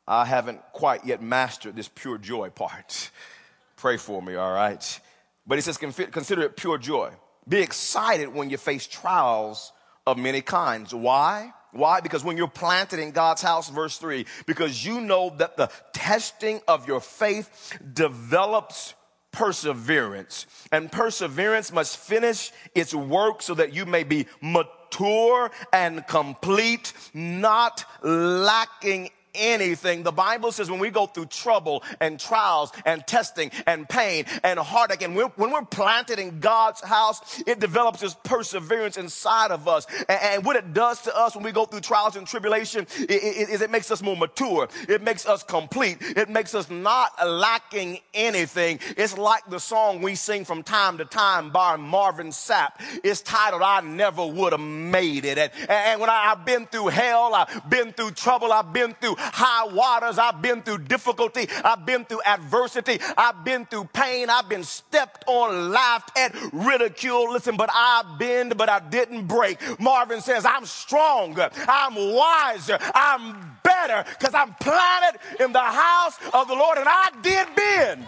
I 0.07 0.25
haven't 0.25 0.61
quite 0.73 1.05
yet 1.05 1.21
mastered 1.21 1.75
this 1.75 1.87
pure 1.87 2.17
joy 2.17 2.49
part. 2.49 3.11
Pray 3.75 3.97
for 3.97 4.21
me, 4.21 4.35
all 4.35 4.53
right? 4.53 4.99
But 5.47 5.57
he 5.57 5.61
says, 5.61 5.77
Consider 5.77 6.43
it 6.43 6.57
pure 6.57 6.77
joy. 6.77 7.11
Be 7.47 7.61
excited 7.61 8.33
when 8.33 8.49
you 8.49 8.57
face 8.57 8.85
trials 8.85 9.71
of 10.05 10.17
many 10.17 10.41
kinds. 10.41 10.93
Why? 10.93 11.53
Why? 11.71 12.01
Because 12.01 12.23
when 12.23 12.37
you're 12.37 12.47
planted 12.47 12.99
in 12.99 13.11
God's 13.11 13.41
house, 13.41 13.69
verse 13.69 13.97
3, 13.97 14.25
because 14.45 14.85
you 14.85 15.01
know 15.01 15.31
that 15.37 15.57
the 15.57 15.69
testing 15.93 16.61
of 16.67 16.87
your 16.87 16.99
faith 16.99 17.77
develops 17.93 18.95
perseverance. 19.31 20.45
And 20.71 20.91
perseverance 20.91 21.71
must 21.71 21.97
finish 21.97 22.51
its 22.73 22.93
work 22.93 23.41
so 23.41 23.53
that 23.55 23.73
you 23.73 23.85
may 23.85 24.03
be 24.03 24.27
mature 24.41 25.51
and 25.71 26.05
complete, 26.07 26.93
not 27.13 27.85
lacking 28.01 29.11
anything. 29.33 30.03
The 30.03 30.11
Bible 30.11 30.51
says 30.51 30.69
when 30.69 30.79
we 30.79 30.89
go 30.89 31.05
through 31.05 31.27
trouble 31.27 31.83
and 31.99 32.19
trials 32.19 32.71
and 32.85 33.05
testing 33.05 33.51
and 33.65 33.87
pain 33.87 34.25
and 34.43 34.59
heartache, 34.59 35.01
and 35.01 35.15
we're, 35.15 35.27
when 35.29 35.51
we're 35.51 35.65
planted 35.65 36.19
in 36.19 36.39
God's 36.39 36.81
house, 36.81 37.41
it 37.45 37.59
develops 37.59 38.01
this 38.01 38.15
perseverance 38.23 38.97
inside 38.97 39.51
of 39.51 39.67
us. 39.67 39.85
And, 40.07 40.19
and 40.21 40.45
what 40.45 40.55
it 40.55 40.73
does 40.73 41.01
to 41.03 41.17
us 41.17 41.35
when 41.35 41.43
we 41.43 41.51
go 41.51 41.65
through 41.65 41.81
trials 41.81 42.15
and 42.15 42.27
tribulation 42.27 42.87
is 43.07 43.61
it 43.61 43.71
makes 43.71 43.91
us 43.91 44.01
more 44.01 44.17
mature. 44.17 44.67
It 44.87 45.03
makes 45.03 45.25
us 45.25 45.43
complete. 45.43 45.97
It 46.01 46.29
makes 46.29 46.55
us 46.55 46.69
not 46.69 47.11
lacking 47.25 47.99
anything. 48.13 48.79
It's 48.97 49.17
like 49.17 49.43
the 49.49 49.59
song 49.59 50.01
we 50.01 50.15
sing 50.15 50.45
from 50.45 50.63
time 50.63 50.97
to 50.97 51.05
time 51.05 51.51
by 51.51 51.75
Marvin 51.75 52.29
Sapp. 52.29 52.71
It's 53.03 53.21
titled, 53.21 53.61
I 53.61 53.81
Never 53.81 54.25
Would 54.25 54.53
Have 54.53 54.61
Made 54.61 55.25
It. 55.25 55.37
And, 55.37 55.51
and 55.69 56.01
when 56.01 56.09
I, 56.09 56.31
I've 56.31 56.45
been 56.45 56.65
through 56.65 56.87
hell, 56.87 57.33
I've 57.33 57.69
been 57.69 57.91
through 57.91 58.11
trouble, 58.11 58.51
I've 58.51 58.73
been 58.73 58.93
through 58.93 59.15
high 59.19 59.67
waters. 59.67 60.17
I've 60.17 60.41
been 60.41 60.61
through 60.61 60.79
difficulty. 60.79 61.47
I've 61.63 61.85
been 61.85 62.05
through 62.05 62.21
adversity. 62.25 62.99
I've 63.17 63.43
been 63.43 63.65
through 63.65 63.85
pain. 63.93 64.29
I've 64.29 64.49
been 64.49 64.63
stepped 64.63 65.25
on, 65.27 65.71
laughed 65.71 66.17
at, 66.17 66.35
ridiculed. 66.53 67.31
Listen, 67.31 67.57
but 67.57 67.69
I 67.71 68.15
bend, 68.19 68.57
but 68.57 68.69
I 68.69 68.79
didn't 68.79 69.27
break. 69.27 69.59
Marvin 69.79 70.21
says, 70.21 70.45
I'm 70.45 70.65
stronger. 70.65 71.49
I'm 71.67 71.95
wiser. 71.95 72.77
I'm 72.95 73.57
better 73.63 74.05
because 74.17 74.33
I'm 74.33 74.53
planted 74.59 75.19
in 75.39 75.51
the 75.51 75.59
house 75.59 76.17
of 76.33 76.47
the 76.47 76.55
Lord 76.55 76.77
and 76.77 76.87
I 76.89 77.09
did 77.21 77.47
bend, 77.55 78.05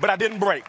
but 0.00 0.10
I 0.10 0.16
didn't 0.16 0.38
break. 0.38 0.64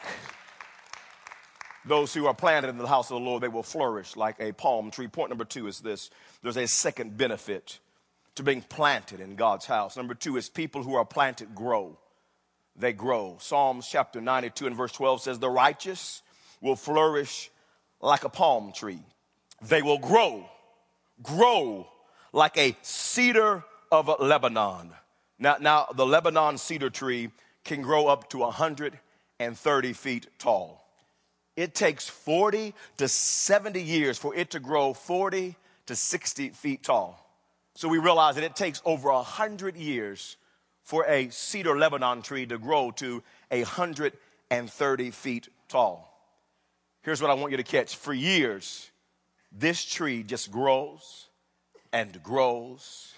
Those 1.85 2.13
who 2.13 2.25
are 2.27 2.33
planted 2.33 2.69
in 2.69 2.77
the 2.77 2.87
house 2.87 3.09
of 3.11 3.19
the 3.19 3.25
Lord, 3.25 3.41
they 3.41 3.47
will 3.47 3.63
flourish 3.63 4.17
like 4.17 4.35
a 4.39 4.51
palm 4.51 4.91
tree. 4.91 5.07
Point 5.07 5.29
number 5.29 5.45
two 5.45 5.67
is 5.67 5.79
this 5.79 6.09
there's 6.43 6.57
a 6.57 6.67
second 6.67 7.17
benefit 7.17 7.79
to 8.37 8.43
being 8.43 8.61
planted 8.61 9.19
in 9.19 9.35
God's 9.35 9.65
house. 9.65 9.97
Number 9.97 10.13
two 10.13 10.37
is 10.37 10.47
people 10.47 10.83
who 10.83 10.95
are 10.95 11.05
planted 11.05 11.53
grow. 11.53 11.97
They 12.75 12.93
grow. 12.93 13.37
Psalms 13.39 13.87
chapter 13.87 14.21
92 14.21 14.67
and 14.67 14.75
verse 14.75 14.91
12 14.91 15.21
says, 15.21 15.39
The 15.39 15.49
righteous 15.49 16.21
will 16.61 16.75
flourish 16.75 17.49
like 17.99 18.23
a 18.23 18.29
palm 18.29 18.71
tree. 18.71 19.01
They 19.63 19.81
will 19.81 19.97
grow, 19.97 20.47
grow 21.23 21.87
like 22.31 22.57
a 22.57 22.77
cedar 22.83 23.63
of 23.91 24.09
Lebanon. 24.19 24.91
Now, 25.39 25.57
now 25.59 25.87
the 25.95 26.05
Lebanon 26.05 26.59
cedar 26.59 26.91
tree 26.91 27.31
can 27.63 27.81
grow 27.81 28.05
up 28.07 28.29
to 28.29 28.39
130 28.39 29.93
feet 29.93 30.27
tall. 30.37 30.83
It 31.55 31.73
takes 31.73 32.07
40 32.07 32.75
to 32.97 33.07
70 33.07 33.81
years 33.81 34.19
for 34.19 34.35
it 34.35 34.51
to 34.51 34.59
grow 34.59 34.93
40 34.93 35.55
to 35.87 35.95
60 35.95 36.49
feet 36.49 36.83
tall. 36.83 37.26
So 37.77 37.87
we 37.87 37.99
realize 37.99 38.33
that 38.33 38.43
it 38.43 38.55
takes 38.55 38.81
over 38.85 39.09
a 39.09 39.21
hundred 39.21 39.77
years 39.77 40.37
for 40.81 41.05
a 41.05 41.29
cedar 41.29 41.77
Lebanon 41.77 42.23
tree 42.23 42.47
to 42.47 42.57
grow 42.57 42.89
to 42.95 43.21
a 43.51 43.61
hundred 43.61 44.13
and 44.49 44.67
thirty 44.67 45.11
feet 45.11 45.47
tall. 45.69 46.11
Here's 47.03 47.21
what 47.21 47.29
I 47.29 47.35
want 47.35 47.51
you 47.51 47.57
to 47.57 47.63
catch. 47.63 47.95
For 47.95 48.15
years, 48.15 48.89
this 49.51 49.85
tree 49.85 50.23
just 50.23 50.49
grows 50.51 51.27
and 51.93 52.23
grows 52.23 53.13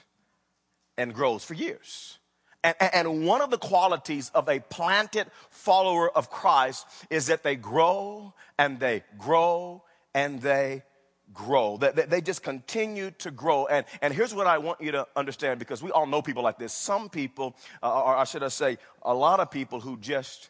and 0.97 1.13
grows 1.13 1.45
for 1.45 1.53
years. 1.53 2.17
And, 2.61 2.75
and, 2.81 3.25
one 3.25 3.39
of 3.39 3.51
the 3.51 3.57
qualities 3.57 4.29
of 4.35 4.49
a 4.49 4.59
planted 4.59 5.27
follower 5.51 6.09
of 6.09 6.29
Christ 6.29 6.85
is 7.09 7.27
that 7.27 7.43
they 7.43 7.55
grow 7.55 8.33
and 8.57 8.77
they 8.77 9.03
grow 9.17 9.83
and 10.13 10.41
they 10.41 10.83
grow. 11.33 11.77
That 11.77 12.09
they 12.09 12.21
just 12.21 12.43
continue 12.43 13.11
to 13.19 13.31
grow. 13.31 13.65
And, 13.67 13.85
and 14.01 14.13
here's 14.13 14.33
what 14.33 14.47
I 14.47 14.57
want 14.57 14.81
you 14.81 14.91
to 14.91 15.07
understand 15.15 15.59
because 15.59 15.81
we 15.83 15.91
all 15.91 16.05
know 16.05 16.21
people 16.21 16.43
like 16.43 16.57
this. 16.57 16.73
Some 16.73 17.09
people, 17.09 17.55
uh, 17.83 18.03
or 18.03 18.15
I 18.15 18.23
should 18.23 18.43
I 18.43 18.47
say, 18.49 18.77
a 19.01 19.13
lot 19.13 19.39
of 19.39 19.51
people 19.51 19.79
who 19.79 19.97
just 19.97 20.49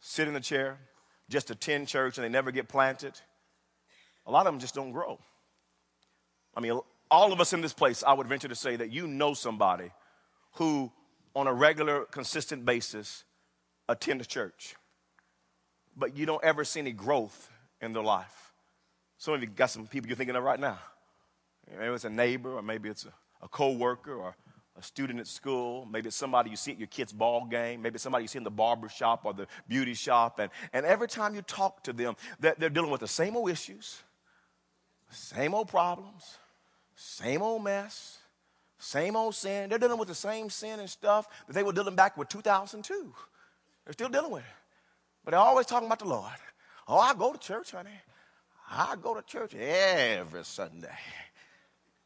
sit 0.00 0.28
in 0.28 0.34
the 0.34 0.40
chair, 0.40 0.78
just 1.28 1.50
attend 1.50 1.88
church, 1.88 2.18
and 2.18 2.24
they 2.24 2.28
never 2.28 2.50
get 2.50 2.68
planted. 2.68 3.20
A 4.26 4.30
lot 4.30 4.46
of 4.46 4.52
them 4.52 4.60
just 4.60 4.74
don't 4.74 4.92
grow. 4.92 5.18
I 6.54 6.60
mean, 6.60 6.78
all 7.10 7.32
of 7.32 7.40
us 7.40 7.52
in 7.52 7.60
this 7.60 7.72
place, 7.72 8.02
I 8.06 8.12
would 8.12 8.26
venture 8.26 8.48
to 8.48 8.54
say 8.54 8.76
that 8.76 8.90
you 8.90 9.06
know 9.06 9.34
somebody 9.34 9.90
who, 10.54 10.92
on 11.34 11.46
a 11.46 11.52
regular, 11.52 12.04
consistent 12.04 12.64
basis, 12.64 13.24
attends 13.88 14.26
church, 14.26 14.76
but 15.96 16.16
you 16.16 16.26
don't 16.26 16.44
ever 16.44 16.64
see 16.64 16.80
any 16.80 16.92
growth 16.92 17.50
in 17.80 17.92
their 17.92 18.02
life. 18.02 18.47
Some 19.18 19.34
of 19.34 19.40
you 19.42 19.48
got 19.48 19.70
some 19.70 19.86
people 19.86 20.08
you're 20.08 20.16
thinking 20.16 20.36
of 20.36 20.44
right 20.44 20.58
now. 20.58 20.78
Maybe 21.70 21.92
it's 21.92 22.04
a 22.04 22.10
neighbor, 22.10 22.54
or 22.54 22.62
maybe 22.62 22.88
it's 22.88 23.04
a, 23.04 23.12
a 23.42 23.48
co-worker, 23.48 24.14
or 24.14 24.34
a 24.78 24.82
student 24.82 25.18
at 25.18 25.26
school. 25.26 25.86
Maybe 25.90 26.06
it's 26.06 26.16
somebody 26.16 26.50
you 26.50 26.56
see 26.56 26.72
at 26.72 26.78
your 26.78 26.86
kid's 26.86 27.12
ball 27.12 27.44
game. 27.44 27.82
Maybe 27.82 27.96
it's 27.96 28.04
somebody 28.04 28.24
you 28.24 28.28
see 28.28 28.38
in 28.38 28.44
the 28.44 28.50
barber 28.50 28.88
shop 28.88 29.22
or 29.24 29.34
the 29.34 29.46
beauty 29.66 29.94
shop. 29.94 30.38
And, 30.38 30.50
and 30.72 30.86
every 30.86 31.08
time 31.08 31.34
you 31.34 31.42
talk 31.42 31.82
to 31.84 31.92
them, 31.92 32.14
they're, 32.38 32.54
they're 32.56 32.70
dealing 32.70 32.90
with 32.90 33.00
the 33.00 33.08
same 33.08 33.36
old 33.36 33.50
issues, 33.50 34.00
same 35.10 35.52
old 35.52 35.68
problems, 35.68 36.38
same 36.94 37.42
old 37.42 37.64
mess, 37.64 38.18
same 38.78 39.16
old 39.16 39.34
sin. 39.34 39.68
They're 39.68 39.78
dealing 39.78 39.98
with 39.98 40.08
the 40.08 40.14
same 40.14 40.48
sin 40.48 40.78
and 40.78 40.88
stuff 40.88 41.28
that 41.48 41.54
they 41.54 41.64
were 41.64 41.72
dealing 41.72 41.96
back 41.96 42.16
with 42.16 42.28
2002. 42.28 43.12
They're 43.84 43.92
still 43.92 44.08
dealing 44.08 44.30
with 44.30 44.44
it. 44.44 44.50
But 45.24 45.32
they're 45.32 45.40
always 45.40 45.66
talking 45.66 45.88
about 45.88 45.98
the 45.98 46.08
Lord. 46.08 46.32
Oh, 46.86 46.98
I 46.98 47.14
go 47.14 47.32
to 47.32 47.38
church, 47.38 47.72
honey. 47.72 47.90
I 48.70 48.96
go 49.00 49.14
to 49.14 49.22
church 49.22 49.54
every 49.54 50.44
Sunday. 50.44 50.96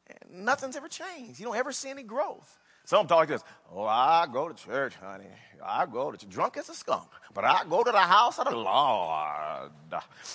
And 0.07 0.45
nothing's 0.45 0.77
ever 0.77 0.89
changed. 0.89 1.41
You 1.41 1.47
don't 1.47 1.57
ever 1.57 1.73
see 1.73 1.91
any 1.91 2.03
growth. 2.03 2.59
Some 2.85 3.07
talk 3.07 3.21
like 3.21 3.29
this. 3.29 3.45
Oh, 3.75 3.85
I 3.85 4.27
go 4.31 4.49
to 4.49 4.55
church, 4.55 4.95
honey. 4.97 5.25
I 5.65 5.87
go 5.87 6.11
to 6.11 6.19
church. 6.19 6.29
Drunk 6.29 6.57
as 6.59 6.69
a 6.69 6.75
skunk. 6.75 7.09
But 7.35 7.45
I 7.45 7.63
go 7.69 7.83
to 7.83 7.91
the 7.91 7.99
house 7.99 8.39
of 8.39 8.47
the 8.47 8.57
Lord. 8.57 9.71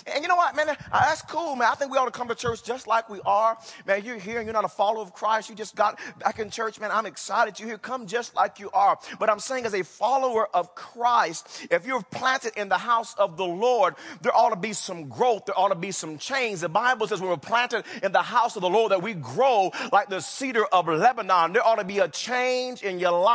And 0.06 0.22
you 0.22 0.28
know 0.28 0.34
what, 0.34 0.56
man? 0.56 0.70
Uh, 0.70 0.74
that's 0.90 1.22
cool, 1.22 1.54
man. 1.54 1.68
I 1.70 1.74
think 1.76 1.92
we 1.92 1.98
ought 1.98 2.06
to 2.06 2.10
come 2.10 2.26
to 2.28 2.34
church 2.34 2.64
just 2.64 2.88
like 2.88 3.08
we 3.08 3.20
are. 3.24 3.56
Man, 3.86 4.04
you're 4.04 4.18
here 4.18 4.38
and 4.38 4.46
you're 4.46 4.54
not 4.54 4.64
a 4.64 4.68
follower 4.68 5.02
of 5.02 5.12
Christ. 5.12 5.48
You 5.48 5.54
just 5.54 5.76
got 5.76 6.00
back 6.18 6.40
in 6.40 6.50
church, 6.50 6.80
man. 6.80 6.90
I'm 6.90 7.06
excited 7.06 7.60
you're 7.60 7.68
here. 7.68 7.78
Come 7.78 8.06
just 8.06 8.34
like 8.34 8.58
you 8.58 8.70
are. 8.70 8.98
But 9.20 9.30
I'm 9.30 9.38
saying 9.38 9.66
as 9.66 9.74
a 9.74 9.84
follower 9.84 10.48
of 10.54 10.74
Christ, 10.74 11.68
if 11.70 11.86
you're 11.86 12.02
planted 12.02 12.56
in 12.56 12.68
the 12.68 12.78
house 12.78 13.14
of 13.14 13.36
the 13.36 13.46
Lord, 13.46 13.94
there 14.22 14.34
ought 14.34 14.50
to 14.50 14.56
be 14.56 14.72
some 14.72 15.08
growth. 15.08 15.46
There 15.46 15.58
ought 15.58 15.68
to 15.68 15.76
be 15.76 15.92
some 15.92 16.18
change. 16.18 16.60
The 16.60 16.68
Bible 16.68 17.06
says 17.06 17.20
when 17.20 17.30
we're 17.30 17.36
planted 17.36 17.84
in 18.02 18.10
the 18.10 18.22
house 18.22 18.56
of 18.56 18.62
the 18.62 18.70
Lord 18.70 18.90
that 18.90 19.02
we 19.02 19.14
grow 19.14 19.70
like 19.92 20.08
the 20.08 20.20
cedar 20.20 20.64
of 20.64 20.88
Lebanon. 20.88 21.52
There 21.52 21.64
ought 21.64 21.76
to 21.76 21.84
be 21.84 22.00
a 22.00 22.08
change 22.08 22.82
in 22.82 22.98
your 22.98 23.12
life. 23.12 23.27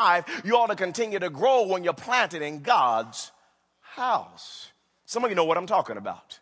You 0.43 0.57
ought 0.57 0.67
to 0.67 0.75
continue 0.75 1.19
to 1.19 1.29
grow 1.29 1.67
when 1.67 1.83
you're 1.83 1.93
planted 1.93 2.41
in 2.41 2.62
God's 2.62 3.31
house. 3.81 4.71
Some 5.05 5.23
of 5.23 5.29
you 5.29 5.35
know 5.35 5.45
what 5.45 5.57
I'm 5.57 5.67
talking 5.67 5.97
about 5.97 6.39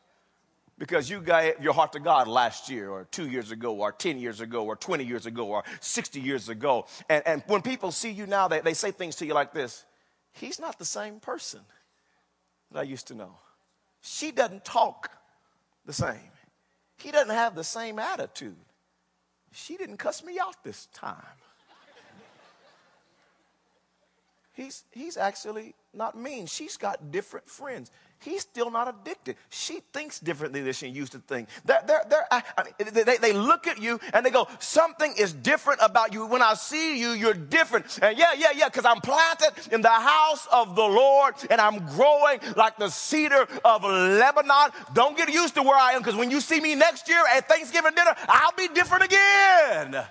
because 0.82 1.08
you 1.10 1.22
gave 1.22 1.62
your 1.62 1.74
heart 1.74 1.92
to 1.94 2.00
God 2.00 2.28
last 2.28 2.68
year 2.68 2.90
or 2.90 3.06
two 3.12 3.30
years 3.30 3.52
ago 3.52 3.76
or 3.76 3.92
10 3.92 4.18
years 4.18 4.42
ago 4.42 4.66
or 4.66 4.76
20 4.76 5.04
years 5.04 5.28
ago 5.28 5.46
or 5.46 5.64
60 5.80 6.20
years 6.20 6.50
ago. 6.50 6.88
And, 7.08 7.22
and 7.28 7.44
when 7.46 7.62
people 7.62 7.92
see 7.92 8.10
you 8.10 8.26
now, 8.26 8.48
they, 8.48 8.62
they 8.62 8.74
say 8.74 8.90
things 8.90 9.16
to 9.18 9.26
you 9.26 9.36
like 9.36 9.54
this 9.54 9.86
He's 10.34 10.60
not 10.60 10.80
the 10.80 10.86
same 10.86 11.20
person 11.20 11.60
that 12.72 12.80
I 12.80 12.84
used 12.84 13.08
to 13.08 13.16
know. 13.16 13.36
She 14.02 14.32
doesn't 14.32 14.66
talk 14.66 15.12
the 15.86 15.94
same. 15.94 16.32
He 16.98 17.12
doesn't 17.12 17.36
have 17.36 17.54
the 17.54 17.64
same 17.64 18.00
attitude. 18.00 18.56
She 19.52 19.78
didn't 19.78 19.98
cuss 19.98 20.24
me 20.24 20.40
out 20.40 20.64
this 20.64 20.88
time. 20.94 21.16
He's, 24.54 24.84
he's 24.92 25.16
actually 25.16 25.76
not 25.94 26.18
mean. 26.18 26.46
She's 26.46 26.76
got 26.76 27.12
different 27.12 27.50
friends. 27.50 27.90
He's 28.20 28.42
still 28.42 28.70
not 28.70 28.88
addicted. 28.88 29.38
She 29.50 29.80
thinks 29.94 30.20
differently 30.20 30.62
than 30.62 30.74
she 30.74 30.88
used 30.88 31.14
to 31.14 31.20
think. 31.20 31.48
They're, 31.66 31.82
they're, 31.88 32.04
they're, 32.08 32.26
I 32.30 32.44
mean, 32.64 32.94
they, 33.06 33.18
they 33.18 33.34
look 33.34 33.66
at 33.66 33.82
you 33.82 34.00
and 34.14 34.26
they 34.26 34.30
go, 34.30 34.48
something 34.60 35.14
is 35.18 35.34
different 35.34 35.80
about 35.82 36.14
you. 36.14 36.28
When 36.28 36.42
I 36.42 36.54
see 36.54 37.00
you, 37.00 37.12
you're 37.12 37.34
different. 37.34 37.98
And 38.02 38.18
yeah, 38.18 38.34
yeah, 38.38 38.50
yeah, 38.54 38.68
because 38.68 38.86
I'm 38.86 39.02
planted 39.02 39.54
in 39.72 39.82
the 39.82 39.90
house 39.90 40.48
of 40.52 40.76
the 40.76 40.84
Lord 40.84 41.34
and 41.50 41.60
I'm 41.60 41.86
growing 41.96 42.40
like 42.56 42.78
the 42.78 42.90
cedar 42.90 43.48
of 43.66 43.84
Lebanon. 43.84 44.72
Don't 44.94 45.18
get 45.18 45.34
used 45.34 45.56
to 45.56 45.64
where 45.64 45.78
I 45.78 45.94
am 45.94 46.02
because 46.02 46.16
when 46.16 46.30
you 46.30 46.42
see 46.42 46.60
me 46.60 46.76
next 46.76 47.08
year 47.08 47.24
at 47.34 47.48
Thanksgiving 47.48 47.96
dinner, 47.96 48.14
I'll 48.28 48.54
be 48.56 48.68
different 48.68 49.06
again. 49.06 50.04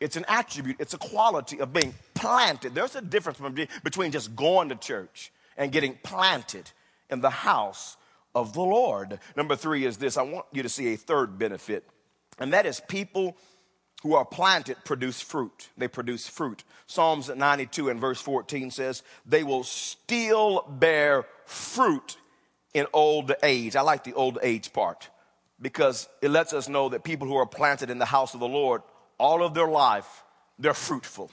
It's 0.00 0.16
an 0.16 0.24
attribute, 0.28 0.76
it's 0.78 0.94
a 0.94 0.98
quality 0.98 1.60
of 1.60 1.72
being 1.72 1.92
planted. 2.18 2.74
There's 2.74 2.96
a 2.96 3.00
difference 3.00 3.38
between 3.82 4.12
just 4.12 4.34
going 4.34 4.68
to 4.70 4.76
church 4.76 5.32
and 5.56 5.72
getting 5.72 5.98
planted 6.02 6.70
in 7.10 7.20
the 7.20 7.30
house 7.30 7.96
of 8.34 8.52
the 8.52 8.62
Lord. 8.62 9.18
Number 9.36 9.56
three 9.56 9.84
is 9.84 9.96
this 9.96 10.16
I 10.16 10.22
want 10.22 10.46
you 10.52 10.62
to 10.62 10.68
see 10.68 10.92
a 10.92 10.96
third 10.96 11.38
benefit, 11.38 11.84
and 12.38 12.52
that 12.52 12.66
is 12.66 12.80
people 12.88 13.36
who 14.02 14.14
are 14.14 14.24
planted 14.24 14.76
produce 14.84 15.20
fruit. 15.20 15.68
They 15.76 15.88
produce 15.88 16.28
fruit. 16.28 16.62
Psalms 16.86 17.28
92 17.28 17.88
and 17.88 18.00
verse 18.00 18.20
14 18.20 18.70
says, 18.70 19.02
They 19.26 19.42
will 19.42 19.64
still 19.64 20.64
bear 20.68 21.26
fruit 21.46 22.16
in 22.74 22.86
old 22.92 23.32
age. 23.42 23.74
I 23.74 23.80
like 23.80 24.04
the 24.04 24.14
old 24.14 24.38
age 24.42 24.72
part 24.72 25.10
because 25.60 26.08
it 26.22 26.30
lets 26.30 26.52
us 26.52 26.68
know 26.68 26.90
that 26.90 27.02
people 27.02 27.26
who 27.26 27.36
are 27.36 27.46
planted 27.46 27.90
in 27.90 27.98
the 27.98 28.04
house 28.04 28.34
of 28.34 28.40
the 28.40 28.48
Lord 28.48 28.82
all 29.18 29.42
of 29.42 29.52
their 29.52 29.66
life, 29.66 30.22
they're 30.60 30.74
fruitful. 30.74 31.30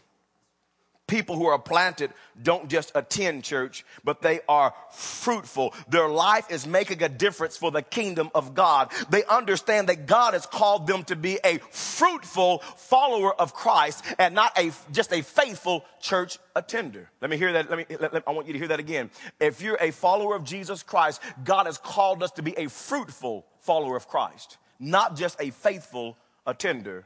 People 1.07 1.35
who 1.35 1.45
are 1.45 1.59
planted 1.59 2.11
don't 2.41 2.67
just 2.67 2.91
attend 2.95 3.43
church, 3.43 3.85
but 4.03 4.23
they 4.23 4.39
are 4.49 4.73
fruitful. 4.91 5.75
Their 5.87 6.09
life 6.09 6.49
is 6.49 6.65
making 6.65 7.03
a 7.03 7.09
difference 7.09 7.55
for 7.55 7.69
the 7.69 7.83
kingdom 7.83 8.31
of 8.33 8.55
God. 8.55 8.91
They 9.11 9.23
understand 9.25 9.89
that 9.89 10.07
God 10.07 10.33
has 10.33 10.47
called 10.47 10.87
them 10.87 11.03
to 11.03 11.15
be 11.15 11.37
a 11.43 11.59
fruitful 11.69 12.59
follower 12.77 13.39
of 13.39 13.53
Christ 13.53 14.03
and 14.17 14.33
not 14.33 14.57
a, 14.57 14.71
just 14.91 15.13
a 15.13 15.21
faithful 15.21 15.85
church 16.01 16.39
attender. 16.55 17.07
Let 17.21 17.29
me 17.29 17.37
hear 17.37 17.53
that. 17.53 17.69
Let 17.69 17.77
me, 17.77 17.97
let, 17.99 18.11
let, 18.11 18.23
I 18.27 18.31
want 18.31 18.47
you 18.47 18.53
to 18.53 18.59
hear 18.59 18.69
that 18.69 18.79
again. 18.79 19.11
If 19.39 19.61
you're 19.61 19.77
a 19.79 19.91
follower 19.91 20.35
of 20.35 20.43
Jesus 20.43 20.81
Christ, 20.81 21.21
God 21.43 21.67
has 21.67 21.77
called 21.77 22.23
us 22.23 22.31
to 22.31 22.41
be 22.41 22.57
a 22.57 22.67
fruitful 22.67 23.45
follower 23.59 23.95
of 23.95 24.07
Christ, 24.07 24.57
not 24.79 25.15
just 25.15 25.39
a 25.39 25.51
faithful 25.51 26.17
attender 26.47 27.05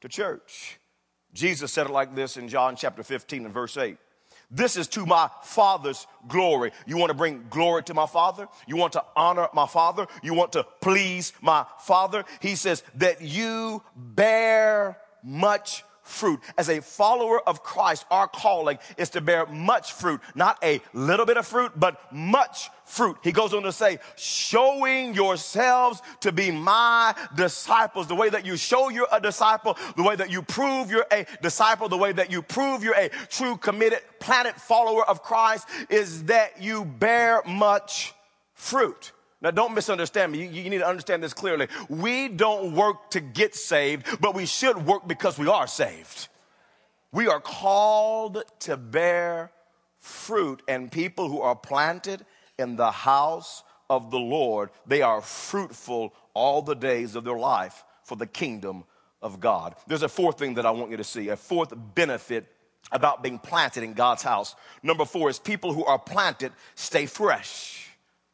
to 0.00 0.08
church. 0.08 0.78
Jesus 1.36 1.70
said 1.72 1.86
it 1.86 1.92
like 1.92 2.14
this 2.14 2.36
in 2.36 2.48
John 2.48 2.76
chapter 2.76 3.02
15 3.02 3.44
and 3.44 3.54
verse 3.54 3.76
8. 3.76 3.98
This 4.50 4.76
is 4.76 4.86
to 4.88 5.04
my 5.04 5.28
Father's 5.42 6.06
glory. 6.28 6.72
You 6.86 6.96
want 6.96 7.10
to 7.10 7.14
bring 7.14 7.46
glory 7.50 7.82
to 7.84 7.94
my 7.94 8.06
Father? 8.06 8.48
You 8.66 8.76
want 8.76 8.94
to 8.94 9.04
honor 9.14 9.48
my 9.52 9.66
Father? 9.66 10.06
You 10.22 10.34
want 10.34 10.52
to 10.52 10.64
please 10.80 11.32
my 11.42 11.66
Father? 11.80 12.24
He 12.40 12.54
says 12.54 12.82
that 12.94 13.20
you 13.20 13.82
bear 13.94 14.98
much 15.22 15.84
fruit. 16.06 16.40
As 16.56 16.68
a 16.68 16.80
follower 16.80 17.40
of 17.46 17.62
Christ, 17.62 18.06
our 18.10 18.28
calling 18.28 18.78
is 18.96 19.10
to 19.10 19.20
bear 19.20 19.46
much 19.46 19.92
fruit, 19.92 20.20
not 20.34 20.58
a 20.62 20.80
little 20.92 21.26
bit 21.26 21.36
of 21.36 21.46
fruit, 21.46 21.72
but 21.76 22.00
much 22.12 22.70
fruit. 22.84 23.16
He 23.22 23.32
goes 23.32 23.52
on 23.52 23.64
to 23.64 23.72
say, 23.72 23.98
showing 24.16 25.14
yourselves 25.14 26.00
to 26.20 26.32
be 26.32 26.50
my 26.50 27.14
disciples. 27.34 28.06
The 28.06 28.14
way 28.14 28.30
that 28.30 28.46
you 28.46 28.56
show 28.56 28.88
you're 28.88 29.08
a 29.12 29.20
disciple, 29.20 29.76
the 29.96 30.02
way 30.02 30.16
that 30.16 30.30
you 30.30 30.42
prove 30.42 30.90
you're 30.90 31.06
a 31.10 31.26
disciple, 31.42 31.88
the 31.88 31.96
way 31.96 32.12
that 32.12 32.30
you 32.30 32.42
prove 32.42 32.84
you're 32.84 32.94
a 32.94 33.08
true 33.28 33.56
committed 33.56 34.00
planet 34.20 34.54
follower 34.60 35.08
of 35.08 35.22
Christ 35.22 35.68
is 35.90 36.24
that 36.24 36.62
you 36.62 36.84
bear 36.84 37.42
much 37.44 38.14
fruit. 38.54 39.12
Now, 39.42 39.50
don't 39.50 39.74
misunderstand 39.74 40.32
me. 40.32 40.46
You, 40.46 40.62
you, 40.62 40.70
need 40.70 40.78
to 40.78 40.86
understand 40.86 41.22
this 41.22 41.34
clearly. 41.34 41.68
We 41.88 42.28
don't 42.28 42.74
work 42.74 43.10
to 43.10 43.20
get 43.20 43.54
saved, 43.54 44.20
but 44.20 44.34
we 44.34 44.46
should 44.46 44.86
work 44.86 45.06
because 45.06 45.38
we 45.38 45.48
are 45.48 45.66
saved. 45.66 46.28
We 47.12 47.28
are 47.28 47.40
called 47.40 48.42
to 48.60 48.76
bear 48.76 49.50
fruit, 49.98 50.62
and 50.68 50.90
people 50.90 51.28
who 51.28 51.40
are 51.40 51.56
planted 51.56 52.24
in 52.58 52.76
the 52.76 52.90
house 52.90 53.62
of 53.90 54.10
the 54.10 54.18
Lord, 54.18 54.70
they 54.86 55.02
are 55.02 55.20
fruitful 55.20 56.14
all 56.34 56.62
the 56.62 56.74
days 56.74 57.14
of 57.14 57.24
their 57.24 57.36
life 57.36 57.84
for 58.04 58.16
the 58.16 58.26
kingdom 58.26 58.84
of 59.20 59.40
God. 59.40 59.74
There's 59.86 60.02
a 60.02 60.08
fourth 60.08 60.38
thing 60.38 60.54
that 60.54 60.66
I 60.66 60.70
want 60.70 60.90
you 60.90 60.96
to 60.96 61.04
see, 61.04 61.28
a 61.28 61.36
fourth 61.36 61.72
benefit 61.94 62.46
about 62.92 63.22
being 63.22 63.38
planted 63.38 63.82
in 63.82 63.94
God's 63.94 64.22
house. 64.22 64.54
Number 64.82 65.04
four 65.04 65.28
is 65.28 65.38
people 65.38 65.72
who 65.72 65.84
are 65.84 65.98
planted 65.98 66.52
stay 66.74 67.06
fresh. 67.06 67.88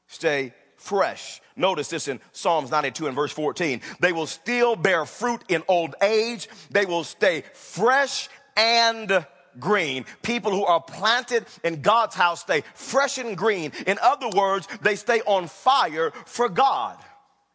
Stay 0.07 0.53
fresh. 0.83 1.41
Notice 1.57 1.89
this 1.89 2.09
in 2.09 2.21
Psalms 2.33 2.71
92 2.71 3.07
and 3.07 3.17
verse 3.17 3.33
14. 3.33 3.81
They 4.01 4.13
will 4.13 4.27
still 4.27 4.77
bear 4.77 5.07
fruit 5.07 5.43
in 5.49 5.63
old 5.69 5.95
age. 6.03 6.49
They 6.71 6.87
will 6.87 7.05
stay 7.05 7.45
fresh 7.55 8.29
and 8.57 9.27
green. 9.61 10.05
People 10.23 10.51
who 10.53 10.65
are 10.65 10.81
planted 10.81 11.47
in 11.63 11.83
God's 11.83 12.15
house 12.15 12.41
stay 12.41 12.63
fresh 12.75 13.19
and 13.19 13.37
green. 13.37 13.73
In 13.87 13.99
other 14.03 14.31
words, 14.35 14.67
they 14.81 14.97
stay 14.97 15.21
on 15.27 15.47
fire 15.47 16.11
for 16.27 16.49
God. 16.49 16.99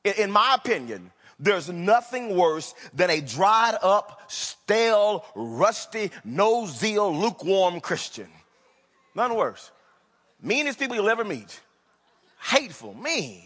In 0.03 0.31
my 0.31 0.53
opinion, 0.55 1.11
There's 1.39 1.69
nothing 1.69 2.35
worse 2.35 2.73
than 2.93 3.09
a 3.09 3.21
dried 3.21 3.75
up, 3.81 4.23
stale, 4.27 5.23
rusty, 5.35 6.11
no 6.23 6.65
zeal, 6.65 7.15
lukewarm 7.15 7.79
Christian. 7.79 8.27
None 9.13 9.35
worse. 9.35 9.71
Meanest 10.41 10.79
people 10.79 10.95
you'll 10.95 11.09
ever 11.09 11.23
meet. 11.23 11.61
Hateful, 12.47 12.93
mean. 12.93 13.43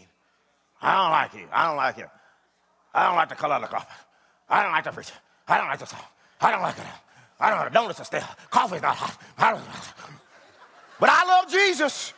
I 0.80 0.94
don't 0.94 1.10
like 1.10 1.34
you. 1.34 1.48
I 1.52 1.66
don't 1.66 1.76
like 1.76 1.98
you. 1.98 2.06
I 2.94 3.06
don't 3.06 3.16
like 3.16 3.28
the 3.28 3.34
color 3.34 3.56
of 3.56 3.62
the 3.62 3.68
coffee. 3.68 3.92
I 4.48 4.62
don't 4.62 4.72
like 4.72 4.84
the 4.84 4.92
preacher. 4.92 5.14
I 5.48 5.58
don't 5.58 5.66
like 5.66 5.78
the 5.80 5.86
song. 5.86 6.00
I 6.40 6.52
don't 6.52 6.62
like 6.62 6.78
it. 6.78 6.84
I 7.40 7.50
don't 7.50 7.58
like 7.58 7.72
donuts 7.72 7.98
are 7.98 8.04
stale. 8.04 8.24
Coffee's 8.50 8.82
not 8.82 8.94
hot. 8.94 9.18
I 9.38 9.50
don't 9.50 9.62
but 11.00 11.08
I 11.10 11.24
love 11.26 11.50
Jesus. 11.50 12.12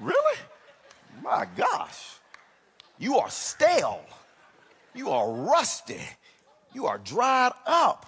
Really? 0.00 0.38
My 1.22 1.46
gosh. 1.56 2.16
You 2.98 3.18
are 3.18 3.30
stale. 3.30 4.04
You 4.94 5.10
are 5.10 5.30
rusty. 5.30 6.00
You 6.74 6.86
are 6.86 6.98
dried 6.98 7.52
up. 7.66 8.04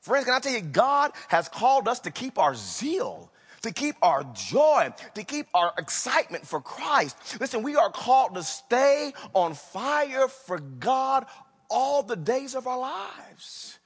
Friends, 0.00 0.24
can 0.24 0.34
I 0.34 0.40
tell 0.40 0.52
you, 0.52 0.62
God 0.62 1.12
has 1.28 1.48
called 1.48 1.86
us 1.86 2.00
to 2.00 2.10
keep 2.10 2.38
our 2.38 2.56
zeal 2.56 3.30
to 3.62 3.72
keep 3.72 3.96
our 4.02 4.24
joy, 4.34 4.92
to 5.14 5.24
keep 5.24 5.46
our 5.54 5.72
excitement 5.78 6.46
for 6.46 6.60
Christ. 6.60 7.40
Listen, 7.40 7.62
we 7.62 7.76
are 7.76 7.90
called 7.90 8.34
to 8.34 8.42
stay 8.42 9.12
on 9.34 9.54
fire 9.54 10.28
for 10.28 10.58
God 10.58 11.26
all 11.70 12.02
the 12.02 12.16
days 12.16 12.54
of 12.54 12.66
our 12.66 12.78
lives. 12.78 13.78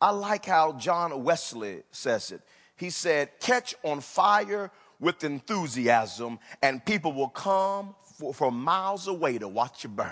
I 0.00 0.10
like 0.10 0.44
how 0.44 0.72
John 0.72 1.24
Wesley 1.24 1.82
says 1.90 2.30
it. 2.30 2.42
He 2.76 2.90
said, 2.90 3.30
Catch 3.40 3.74
on 3.82 4.00
fire 4.00 4.70
with 5.00 5.24
enthusiasm, 5.24 6.38
and 6.62 6.84
people 6.84 7.12
will 7.12 7.28
come 7.28 7.94
for, 8.18 8.34
from 8.34 8.62
miles 8.62 9.06
away 9.06 9.38
to 9.38 9.48
watch 9.48 9.84
you 9.84 9.90
burn. 9.90 10.10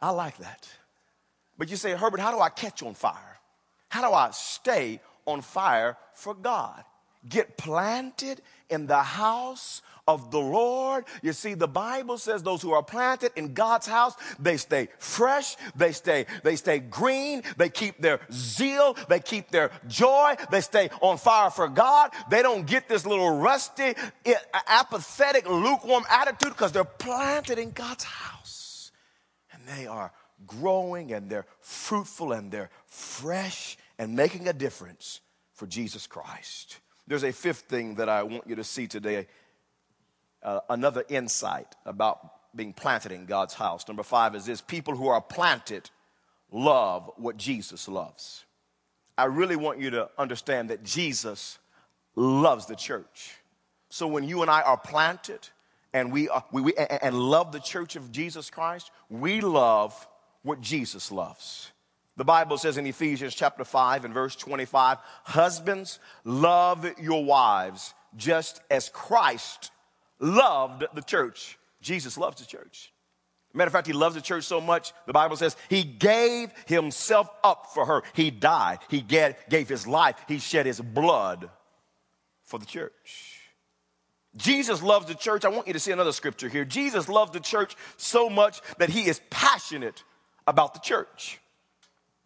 I 0.00 0.10
like 0.10 0.38
that. 0.38 0.68
But 1.58 1.70
you 1.70 1.76
say, 1.76 1.92
Herbert, 1.92 2.20
how 2.20 2.30
do 2.30 2.40
I 2.40 2.50
catch 2.50 2.82
on 2.82 2.94
fire? 2.94 3.38
How 3.88 4.06
do 4.06 4.14
I 4.14 4.30
stay 4.30 5.00
on 5.24 5.40
fire 5.40 5.96
for 6.14 6.34
God? 6.34 6.84
Get 7.28 7.56
planted 7.56 8.40
in 8.68 8.86
the 8.86 9.02
house 9.02 9.82
of 10.08 10.30
the 10.30 10.38
Lord. 10.38 11.04
You 11.22 11.32
see, 11.32 11.54
the 11.54 11.68
Bible 11.68 12.18
says 12.18 12.42
those 12.42 12.62
who 12.62 12.72
are 12.72 12.82
planted 12.82 13.32
in 13.36 13.54
God's 13.54 13.86
house, 13.86 14.14
they 14.38 14.56
stay 14.56 14.88
fresh, 14.98 15.56
they 15.74 15.92
stay, 15.92 16.26
they 16.44 16.56
stay 16.56 16.78
green, 16.78 17.42
they 17.56 17.68
keep 17.68 18.00
their 18.00 18.20
zeal, 18.30 18.96
they 19.08 19.20
keep 19.20 19.50
their 19.50 19.70
joy, 19.88 20.36
they 20.50 20.60
stay 20.60 20.90
on 21.00 21.18
fire 21.18 21.50
for 21.50 21.68
God. 21.68 22.12
They 22.30 22.42
don't 22.42 22.66
get 22.66 22.88
this 22.88 23.04
little 23.04 23.38
rusty, 23.38 23.94
apathetic, 24.68 25.48
lukewarm 25.48 26.04
attitude 26.08 26.52
because 26.52 26.72
they're 26.72 26.84
planted 26.84 27.58
in 27.58 27.72
God's 27.72 28.04
house. 28.04 28.92
And 29.52 29.62
they 29.66 29.86
are 29.86 30.12
growing 30.46 31.12
and 31.12 31.28
they're 31.28 31.46
fruitful 31.60 32.32
and 32.32 32.52
they're 32.52 32.70
fresh 32.86 33.76
and 33.98 34.14
making 34.14 34.46
a 34.46 34.52
difference 34.52 35.20
for 35.52 35.66
Jesus 35.66 36.06
Christ. 36.06 36.78
There's 37.06 37.24
a 37.24 37.32
fifth 37.32 37.62
thing 37.62 37.96
that 37.96 38.08
I 38.08 38.22
want 38.24 38.46
you 38.46 38.56
to 38.56 38.64
see 38.64 38.86
today 38.86 39.26
uh, 40.42 40.60
another 40.68 41.04
insight 41.08 41.74
about 41.84 42.32
being 42.54 42.72
planted 42.72 43.12
in 43.12 43.26
God's 43.26 43.54
house. 43.54 43.86
Number 43.86 44.02
five 44.02 44.34
is 44.34 44.46
this 44.46 44.60
people 44.60 44.96
who 44.96 45.08
are 45.08 45.20
planted 45.20 45.90
love 46.50 47.10
what 47.16 47.36
Jesus 47.36 47.88
loves. 47.88 48.44
I 49.18 49.24
really 49.24 49.56
want 49.56 49.80
you 49.80 49.90
to 49.90 50.08
understand 50.18 50.70
that 50.70 50.82
Jesus 50.82 51.58
loves 52.14 52.66
the 52.66 52.76
church. 52.76 53.34
So 53.88 54.06
when 54.06 54.24
you 54.24 54.42
and 54.42 54.50
I 54.50 54.62
are 54.62 54.76
planted 54.76 55.48
and 55.92 56.12
we, 56.12 56.28
are, 56.28 56.44
we, 56.52 56.62
we 56.62 56.74
and 56.74 57.14
love 57.14 57.52
the 57.52 57.60
church 57.60 57.96
of 57.96 58.12
Jesus 58.12 58.50
Christ, 58.50 58.90
we 59.08 59.40
love 59.40 60.06
what 60.42 60.60
Jesus 60.60 61.10
loves. 61.10 61.70
The 62.16 62.24
Bible 62.24 62.56
says 62.56 62.78
in 62.78 62.86
Ephesians 62.86 63.34
chapter 63.34 63.64
5 63.64 64.04
and 64.06 64.14
verse 64.14 64.36
25, 64.36 64.98
husbands, 65.24 65.98
love 66.24 66.86
your 66.98 67.24
wives 67.24 67.92
just 68.16 68.60
as 68.70 68.88
Christ 68.88 69.70
loved 70.18 70.84
the 70.94 71.02
church. 71.02 71.58
Jesus 71.82 72.16
loves 72.16 72.40
the 72.40 72.46
church. 72.46 72.92
Matter 73.52 73.68
of 73.68 73.72
fact, 73.72 73.86
he 73.86 73.94
loves 73.94 74.14
the 74.14 74.20
church 74.20 74.44
so 74.44 74.60
much, 74.60 74.92
the 75.06 75.14
Bible 75.14 75.36
says 75.36 75.56
he 75.70 75.82
gave 75.82 76.52
himself 76.66 77.28
up 77.42 77.68
for 77.72 77.86
her. 77.86 78.02
He 78.12 78.30
died. 78.30 78.80
He 78.90 79.00
gave, 79.00 79.36
his 79.48 79.86
life. 79.86 80.16
He 80.28 80.38
shed 80.38 80.66
his 80.66 80.80
blood 80.80 81.48
for 82.44 82.58
the 82.58 82.66
church. 82.66 83.40
Jesus 84.36 84.82
loves 84.82 85.06
the 85.06 85.14
church. 85.14 85.46
I 85.46 85.48
want 85.48 85.66
you 85.66 85.72
to 85.72 85.80
see 85.80 85.92
another 85.92 86.12
scripture 86.12 86.50
here. 86.50 86.66
Jesus 86.66 87.08
loves 87.08 87.30
the 87.30 87.40
church 87.40 87.76
so 87.96 88.28
much 88.28 88.60
that 88.76 88.90
he 88.90 89.08
is 89.08 89.22
passionate 89.30 90.02
about 90.46 90.74
the 90.74 90.80
church. 90.80 91.40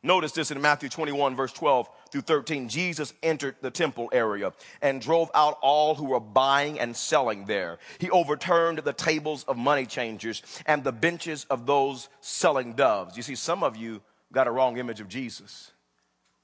Notice 0.02 0.32
this 0.32 0.50
in 0.50 0.60
Matthew 0.60 0.88
21, 0.88 1.36
verse 1.36 1.52
12 1.52 1.88
through 2.10 2.22
13. 2.22 2.68
Jesus 2.68 3.12
entered 3.22 3.56
the 3.60 3.70
temple 3.70 4.08
area 4.12 4.52
and 4.80 5.00
drove 5.00 5.30
out 5.34 5.58
all 5.60 5.94
who 5.94 6.06
were 6.06 6.20
buying 6.20 6.80
and 6.80 6.96
selling 6.96 7.44
there. 7.44 7.78
He 7.98 8.08
overturned 8.10 8.78
the 8.78 8.94
tables 8.94 9.44
of 9.44 9.58
money 9.58 9.84
changers 9.84 10.42
and 10.64 10.82
the 10.82 10.92
benches 10.92 11.44
of 11.50 11.66
those 11.66 12.08
selling 12.20 12.72
doves. 12.72 13.16
You 13.16 13.22
see, 13.22 13.34
some 13.34 13.62
of 13.62 13.76
you 13.76 14.00
got 14.32 14.46
a 14.46 14.50
wrong 14.50 14.78
image 14.78 15.00
of 15.00 15.08
Jesus. 15.08 15.72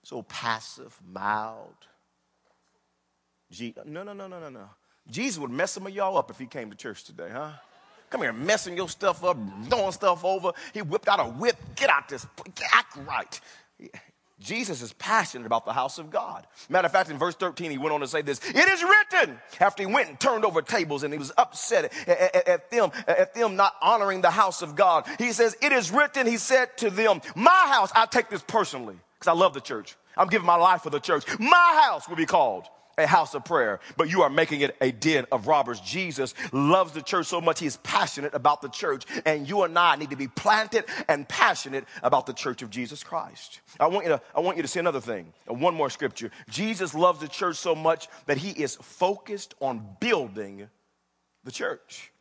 So 0.02 0.22
passive, 0.22 0.98
mild. 1.04 1.74
no, 3.86 4.02
no, 4.02 4.12
no, 4.12 4.26
no, 4.26 4.38
no, 4.38 4.50
no. 4.50 4.68
Jesus 5.08 5.38
would 5.38 5.50
mess 5.50 5.72
some 5.72 5.86
of 5.86 5.94
y'all 5.94 6.18
up 6.18 6.30
if 6.30 6.38
he 6.38 6.46
came 6.46 6.70
to 6.70 6.76
church 6.76 7.04
today, 7.04 7.28
huh? 7.32 7.52
Come 8.10 8.22
here, 8.22 8.32
messing 8.32 8.76
your 8.76 8.88
stuff 8.88 9.24
up, 9.24 9.36
throwing 9.68 9.92
stuff 9.92 10.24
over. 10.24 10.52
He 10.72 10.82
whipped 10.82 11.08
out 11.08 11.20
a 11.20 11.24
whip. 11.24 11.56
Get 11.74 11.90
out 11.90 12.08
this, 12.08 12.26
act 12.72 12.96
right. 13.06 13.40
Jesus 14.38 14.82
is 14.82 14.92
passionate 14.92 15.46
about 15.46 15.64
the 15.64 15.72
house 15.72 15.98
of 15.98 16.10
God. 16.10 16.46
Matter 16.68 16.86
of 16.86 16.92
fact, 16.92 17.10
in 17.10 17.18
verse 17.18 17.34
13, 17.34 17.70
he 17.70 17.78
went 17.78 17.94
on 17.94 18.00
to 18.00 18.06
say 18.06 18.20
this 18.20 18.38
It 18.44 18.68
is 18.68 18.82
written, 18.82 19.38
after 19.60 19.82
he 19.82 19.86
went 19.86 20.10
and 20.10 20.20
turned 20.20 20.44
over 20.44 20.60
tables 20.60 21.02
and 21.04 21.12
he 21.12 21.18
was 21.18 21.32
upset 21.38 21.92
at, 22.06 22.08
at, 22.08 22.48
at, 22.48 22.70
them, 22.70 22.90
at 23.08 23.34
them 23.34 23.56
not 23.56 23.74
honoring 23.80 24.20
the 24.20 24.30
house 24.30 24.60
of 24.60 24.76
God. 24.76 25.06
He 25.18 25.32
says, 25.32 25.56
It 25.62 25.72
is 25.72 25.90
written, 25.90 26.26
he 26.26 26.36
said 26.36 26.76
to 26.78 26.90
them, 26.90 27.22
My 27.34 27.50
house, 27.50 27.90
I 27.94 28.06
take 28.06 28.28
this 28.28 28.42
personally 28.42 28.96
because 29.18 29.28
I 29.28 29.38
love 29.38 29.54
the 29.54 29.60
church. 29.60 29.96
I'm 30.16 30.28
giving 30.28 30.46
my 30.46 30.56
life 30.56 30.82
for 30.82 30.90
the 30.90 31.00
church. 31.00 31.24
My 31.38 31.82
house 31.84 32.08
will 32.08 32.16
be 32.16 32.26
called 32.26 32.68
a 32.98 33.06
house 33.06 33.34
of 33.34 33.44
prayer, 33.44 33.80
but 33.96 34.10
you 34.10 34.22
are 34.22 34.30
making 34.30 34.62
it 34.62 34.76
a 34.80 34.90
den 34.90 35.26
of 35.30 35.46
robbers. 35.46 35.80
Jesus 35.80 36.34
loves 36.52 36.92
the 36.92 37.02
church 37.02 37.26
so 37.26 37.40
much, 37.40 37.60
he's 37.60 37.76
passionate 37.78 38.34
about 38.34 38.62
the 38.62 38.68
church. 38.68 39.04
And 39.24 39.48
you 39.48 39.62
and 39.62 39.78
I 39.78 39.96
need 39.96 40.10
to 40.10 40.16
be 40.16 40.28
planted 40.28 40.84
and 41.08 41.28
passionate 41.28 41.84
about 42.02 42.26
the 42.26 42.32
church 42.32 42.62
of 42.62 42.70
Jesus 42.70 43.02
Christ. 43.02 43.60
I 43.78 43.86
want 43.88 44.06
you 44.06 44.12
to, 44.12 44.20
I 44.34 44.40
want 44.40 44.56
you 44.56 44.62
to 44.62 44.68
see 44.68 44.80
another 44.80 45.00
thing, 45.00 45.32
one 45.46 45.74
more 45.74 45.90
scripture. 45.90 46.30
Jesus 46.48 46.94
loves 46.94 47.20
the 47.20 47.28
church 47.28 47.56
so 47.56 47.74
much 47.74 48.08
that 48.26 48.38
he 48.38 48.50
is 48.50 48.76
focused 48.76 49.54
on 49.60 49.86
building 50.00 50.68
the 51.44 51.52
church. 51.52 52.12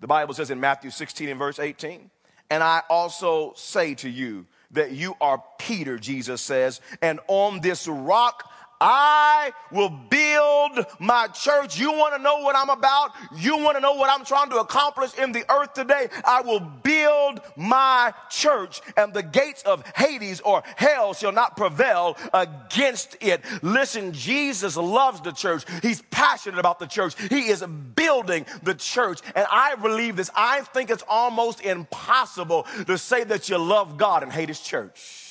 The 0.00 0.06
Bible 0.06 0.34
says 0.34 0.50
in 0.50 0.60
Matthew 0.60 0.90
16 0.90 1.28
and 1.28 1.38
verse 1.38 1.58
18, 1.58 2.10
and 2.50 2.62
I 2.62 2.82
also 2.90 3.52
say 3.54 3.94
to 3.96 4.08
you 4.08 4.46
that 4.72 4.92
you 4.92 5.16
are 5.20 5.42
Peter, 5.58 5.98
Jesus 5.98 6.40
says, 6.40 6.80
and 7.00 7.20
on 7.28 7.60
this 7.60 7.86
rock 7.86 8.50
I 8.80 9.52
will 9.70 9.90
build 9.90 10.86
my 10.98 11.26
church. 11.28 11.78
You 11.78 11.92
want 11.92 12.14
to 12.14 12.22
know 12.22 12.38
what 12.38 12.56
I'm 12.56 12.70
about? 12.70 13.10
You 13.36 13.58
want 13.58 13.76
to 13.76 13.80
know 13.80 13.94
what 13.94 14.10
I'm 14.10 14.24
trying 14.24 14.50
to 14.50 14.56
accomplish 14.56 15.14
in 15.14 15.32
the 15.32 15.44
earth 15.52 15.74
today? 15.74 16.08
I 16.24 16.40
will 16.40 16.60
build 16.60 17.40
my 17.56 18.14
church 18.30 18.80
and 18.96 19.12
the 19.12 19.22
gates 19.22 19.62
of 19.64 19.84
Hades 19.94 20.40
or 20.40 20.62
hell 20.76 21.12
shall 21.12 21.32
not 21.32 21.56
prevail 21.56 22.16
against 22.32 23.16
it. 23.20 23.42
Listen, 23.62 24.12
Jesus 24.12 24.76
loves 24.76 25.20
the 25.20 25.32
church. 25.32 25.64
He's 25.82 26.02
passionate 26.10 26.58
about 26.58 26.78
the 26.78 26.86
church. 26.86 27.20
He 27.28 27.48
is 27.48 27.62
building 27.94 28.46
the 28.62 28.74
church. 28.74 29.20
And 29.34 29.46
I 29.50 29.74
believe 29.74 30.16
this. 30.16 30.30
I 30.34 30.62
think 30.62 30.90
it's 30.90 31.04
almost 31.08 31.60
impossible 31.60 32.66
to 32.86 32.96
say 32.96 33.24
that 33.24 33.48
you 33.48 33.58
love 33.58 33.98
God 33.98 34.22
and 34.22 34.32
hate 34.32 34.48
his 34.48 34.60
church. 34.60 35.29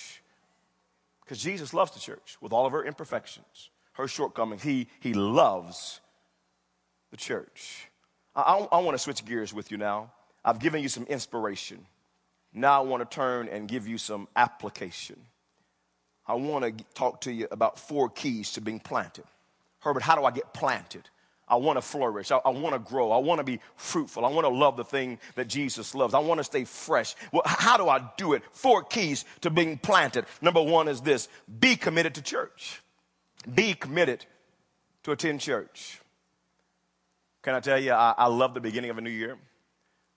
Because 1.29 1.43
Jesus 1.43 1.75
loves 1.75 1.91
the 1.91 1.99
church 1.99 2.37
with 2.41 2.51
all 2.51 2.65
of 2.65 2.71
her 2.71 2.83
imperfections, 2.83 3.69
her 3.93 4.07
shortcomings. 4.07 4.63
He, 4.63 4.87
he 4.99 5.13
loves 5.13 6.01
the 7.11 7.17
church. 7.17 7.87
I, 8.35 8.41
I, 8.41 8.57
I 8.71 8.79
want 8.79 8.95
to 8.95 8.97
switch 8.97 9.23
gears 9.23 9.53
with 9.53 9.69
you 9.69 9.77
now. 9.77 10.11
I've 10.43 10.57
given 10.57 10.81
you 10.81 10.89
some 10.89 11.03
inspiration. 11.03 11.85
Now 12.51 12.81
I 12.81 12.83
want 12.83 13.07
to 13.07 13.15
turn 13.15 13.47
and 13.47 13.67
give 13.67 13.87
you 13.87 13.99
some 13.99 14.27
application. 14.35 15.17
I 16.25 16.33
want 16.33 16.65
to 16.65 16.83
talk 16.95 17.21
to 17.21 17.31
you 17.31 17.47
about 17.51 17.77
four 17.77 18.09
keys 18.09 18.53
to 18.53 18.61
being 18.61 18.79
planted. 18.79 19.25
Herbert, 19.81 20.01
how 20.01 20.15
do 20.15 20.23
I 20.23 20.31
get 20.31 20.51
planted? 20.51 21.11
I 21.49 21.55
want 21.55 21.77
to 21.77 21.81
flourish. 21.81 22.31
I, 22.31 22.37
I 22.37 22.49
want 22.49 22.73
to 22.73 22.79
grow. 22.79 23.11
I 23.11 23.17
want 23.17 23.39
to 23.39 23.43
be 23.43 23.59
fruitful. 23.75 24.25
I 24.25 24.29
want 24.29 24.45
to 24.45 24.53
love 24.53 24.77
the 24.77 24.83
thing 24.83 25.19
that 25.35 25.47
Jesus 25.47 25.95
loves. 25.95 26.13
I 26.13 26.19
want 26.19 26.39
to 26.39 26.43
stay 26.43 26.63
fresh. 26.65 27.15
Well, 27.31 27.43
how 27.45 27.77
do 27.77 27.89
I 27.89 28.07
do 28.17 28.33
it? 28.33 28.43
Four 28.51 28.83
keys 28.83 29.25
to 29.41 29.49
being 29.49 29.77
planted. 29.77 30.25
Number 30.41 30.61
one 30.61 30.87
is 30.87 31.01
this 31.01 31.27
be 31.59 31.75
committed 31.75 32.15
to 32.15 32.21
church. 32.21 32.81
Be 33.53 33.73
committed 33.73 34.25
to 35.03 35.11
attend 35.11 35.39
church. 35.39 35.99
Can 37.41 37.55
I 37.55 37.61
tell 37.61 37.79
you, 37.79 37.93
I, 37.93 38.13
I 38.17 38.27
love 38.27 38.53
the 38.53 38.59
beginning 38.59 38.89
of 38.89 38.97
a 38.97 39.01
new 39.01 39.09
year. 39.09 39.37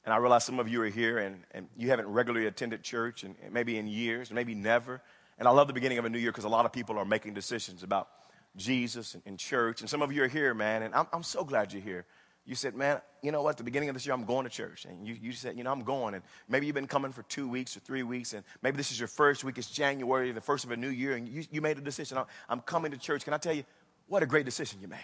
And 0.05 0.13
I 0.13 0.17
realize 0.17 0.45
some 0.45 0.59
of 0.59 0.69
you 0.69 0.83
are 0.83 0.89
here 0.89 1.19
and, 1.19 1.45
and 1.53 1.69
you 1.77 1.91
haven't 1.91 2.09
regularly 2.09 2.47
attended 2.47 2.83
church 2.83 3.23
and, 3.23 3.37
and 3.45 3.55
maybe 3.55 3.79
in 3.79 3.87
years, 3.87 4.33
maybe 4.33 4.55
never. 4.55 5.01
And 5.39 5.47
I 5.47 5.53
love 5.53 5.69
the 5.69 5.73
beginning 5.73 5.99
of 5.99 6.05
a 6.05 6.11
new 6.11 6.19
year 6.19 6.33
because 6.33 6.45
a 6.45 6.49
lot 6.49 6.67
of 6.67 6.73
people 6.73 6.99
are 6.99 7.05
making 7.05 7.35
decisions 7.35 7.83
about 7.85 8.09
Jesus 8.57 9.15
and, 9.15 9.23
and, 9.27 9.39
church. 9.39 9.81
And 9.81 9.89
some 9.89 10.03
of 10.03 10.13
you 10.13 10.23
are 10.25 10.29
here, 10.29 10.55
man, 10.55 10.83
and 10.83 10.95
I'm, 10.95 11.07
I'm 11.13 11.23
so 11.23 11.45
glad 11.45 11.73
you're 11.73 11.83
here. 11.83 12.05
You 12.45 12.57
said, 12.57 12.75
man, 12.75 13.01
you 13.23 13.31
know 13.31 13.43
what? 13.43 13.51
At 13.51 13.57
the 13.59 13.65
beginning 13.65 13.89
of 13.89 13.95
this 13.95 14.05
year, 14.05 14.15
I'm 14.15 14.25
going 14.25 14.45
to 14.45 14.51
church. 14.51 14.85
And 14.85 15.07
you, 15.07 15.15
you 15.15 15.31
said, 15.33 15.57
you 15.57 15.63
know, 15.63 15.71
I'm 15.71 15.85
going. 15.85 16.15
And 16.15 16.25
maybe 16.49 16.67
you've 16.67 16.75
been 16.75 16.89
coming 16.89 17.13
for 17.13 17.23
two 17.25 17.49
weeks 17.49 17.77
or 17.77 17.81
three 17.81 18.03
weeks. 18.03 18.33
And 18.33 18.43
maybe 18.63 18.77
this 18.77 18.91
is 18.91 18.99
your 18.99 19.07
first 19.07 19.45
week. 19.45 19.59
It's 19.59 19.71
January, 19.71 20.33
the 20.33 20.41
first 20.41 20.65
of 20.65 20.73
a 20.73 20.77
new 20.77 20.89
year. 20.89 21.15
And 21.15 21.29
you, 21.29 21.45
you 21.53 21.61
made 21.61 21.79
a 21.79 21.81
decision. 21.81 22.19
I'm, 22.19 22.27
I'm 22.49 22.61
coming 22.61 22.91
to 22.91 22.99
church. 22.99 23.23
Can 23.25 23.33
I 23.33 23.39
tell 23.39 23.55
you, 23.55 23.63
what 24.09 24.25
a 24.25 24.27
great 24.27 24.45
decision 24.45 24.81
you 24.83 24.89
made? 24.89 24.99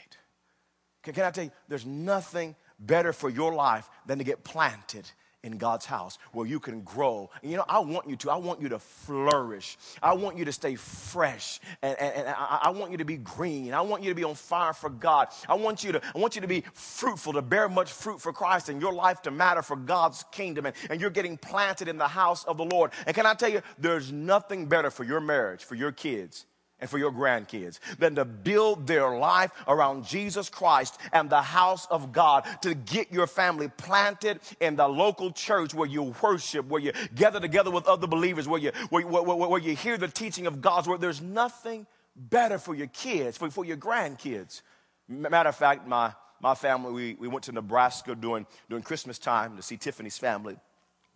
Can, 1.05 1.15
can 1.15 1.25
I 1.25 1.31
tell 1.31 1.45
you, 1.45 1.53
there's 1.69 1.87
nothing 1.87 2.57
better 2.81 3.13
for 3.13 3.31
your 3.31 3.55
life 3.55 3.89
than 4.05 4.19
to 4.19 4.25
get 4.25 4.43
planted 4.43 5.09
in 5.45 5.57
God's 5.57 5.87
house 5.87 6.19
where 6.33 6.47
you 6.47 6.59
can 6.59 6.81
grow. 6.81 7.31
You 7.43 7.59
know, 7.59 7.65
I 7.69 7.79
want 7.79 8.09
you 8.09 8.17
to. 8.17 8.31
I 8.31 8.37
want 8.37 8.61
you 8.61 8.69
to 8.71 8.79
flourish. 8.79 9.77
I 10.03 10.15
want 10.15 10.37
you 10.37 10.45
to 10.45 10.53
stay 10.53 10.75
fresh. 10.75 11.61
And, 11.83 11.99
and, 11.99 12.15
and 12.15 12.29
I, 12.29 12.61
I, 12.65 12.71
want 12.71 12.91
you 12.91 12.99
to 12.99 13.05
be 13.05 13.17
green. 13.17 13.73
I 13.73 13.81
want 13.83 14.03
you 14.03 14.11
to 14.11 14.15
be 14.17 14.25
on 14.25 14.35
fire 14.35 14.73
for 14.73 14.91
God. 14.91 15.29
I 15.49 15.55
want 15.55 15.85
you 15.85 15.93
to, 15.93 16.03
I 16.15 16.19
want 16.19 16.35
you 16.35 16.41
to 16.41 16.49
be 16.49 16.65
fruitful, 16.73 17.35
to 17.35 17.43
bear 17.43 17.69
much 17.69 17.93
fruit 17.93 18.21
for 18.21 18.33
Christ 18.33 18.69
and 18.69 18.81
your 18.81 18.93
life 18.93 19.23
to 19.23 19.31
matter 19.31 19.63
for 19.63 19.77
God's 19.77 20.25
kingdom. 20.33 20.67
And, 20.67 20.75
and 20.91 21.01
you're 21.01 21.11
getting 21.11 21.37
planted 21.37 21.87
in 21.87 21.99
the 21.99 22.09
house 22.09 22.45
of 22.45 22.57
the 22.57 22.65
Lord. 22.65 22.91
And 23.07 23.15
can 23.15 23.25
I 23.25 23.35
tell 23.35 23.51
you, 23.51 23.63
there's 23.79 24.11
nothing 24.11 24.67
better 24.67 24.91
for 24.91 25.05
your 25.05 25.21
marriage, 25.21 25.65
for 25.65 25.77
your 25.77 25.93
kids, 25.93 26.47
and 26.81 26.89
for 26.89 26.99
your 26.99 27.13
grandkids 27.13 27.79
than 27.99 28.15
to 28.15 28.25
build 28.25 28.87
their 28.87 29.17
life 29.17 29.51
around 29.67 30.07
Jesus 30.07 30.49
Christ 30.49 30.99
and 31.13 31.29
the 31.29 31.43
house 31.43 31.87
of 31.87 32.13
God, 32.13 32.47
to 32.63 32.75
get 32.75 33.13
your 33.13 33.27
family 33.27 33.69
planted 33.77 34.41
in 34.61 34.77
the 34.77 34.87
local 34.87 35.33
church 35.33 35.75
where 35.75 35.89
you 35.89 36.15
worship, 36.23 36.67
where 36.67 36.81
you 36.81 36.93
gather 37.15 37.41
together 37.41 37.71
with 37.71 37.87
other 37.87 38.07
believers, 38.07 38.47
where 38.47 38.61
you, 38.61 38.73
where, 38.91 39.07
where, 39.07 39.23
where, 39.23 39.49
where 39.49 39.61
you 39.61 39.75
hear 39.75 39.97
the 39.97 40.09
teaching 40.09 40.47
of 40.47 40.61
God's 40.61 40.89
word. 40.89 41.01
There's 41.01 41.23
nothing 41.23 41.87
better 42.15 42.59
for 42.59 42.75
your 42.75 42.89
kids, 42.89 43.37
for, 43.37 43.51
for 43.51 43.65
your 43.65 43.77
grandkids. 43.77 44.63
Matter 45.09 45.49
of 45.49 45.57
fact, 45.57 45.87
my, 45.87 46.13
my 46.41 46.55
family, 46.55 46.93
we, 46.93 47.15
we 47.15 47.29
went 47.29 47.45
to 47.45 47.53
Nebraska 47.53 48.15
during, 48.15 48.47
during 48.69 48.85
Christmas 48.85 49.19
time 49.19 49.57
to 49.57 49.63
see 49.63 49.77
Tiffany's 49.77 50.19
family. 50.19 50.57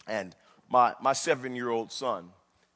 And 0.06 0.34
my, 0.68 0.94
my 1.00 1.12
seven 1.12 1.54
year 1.54 1.68
old 1.68 1.92
son, 1.92 2.30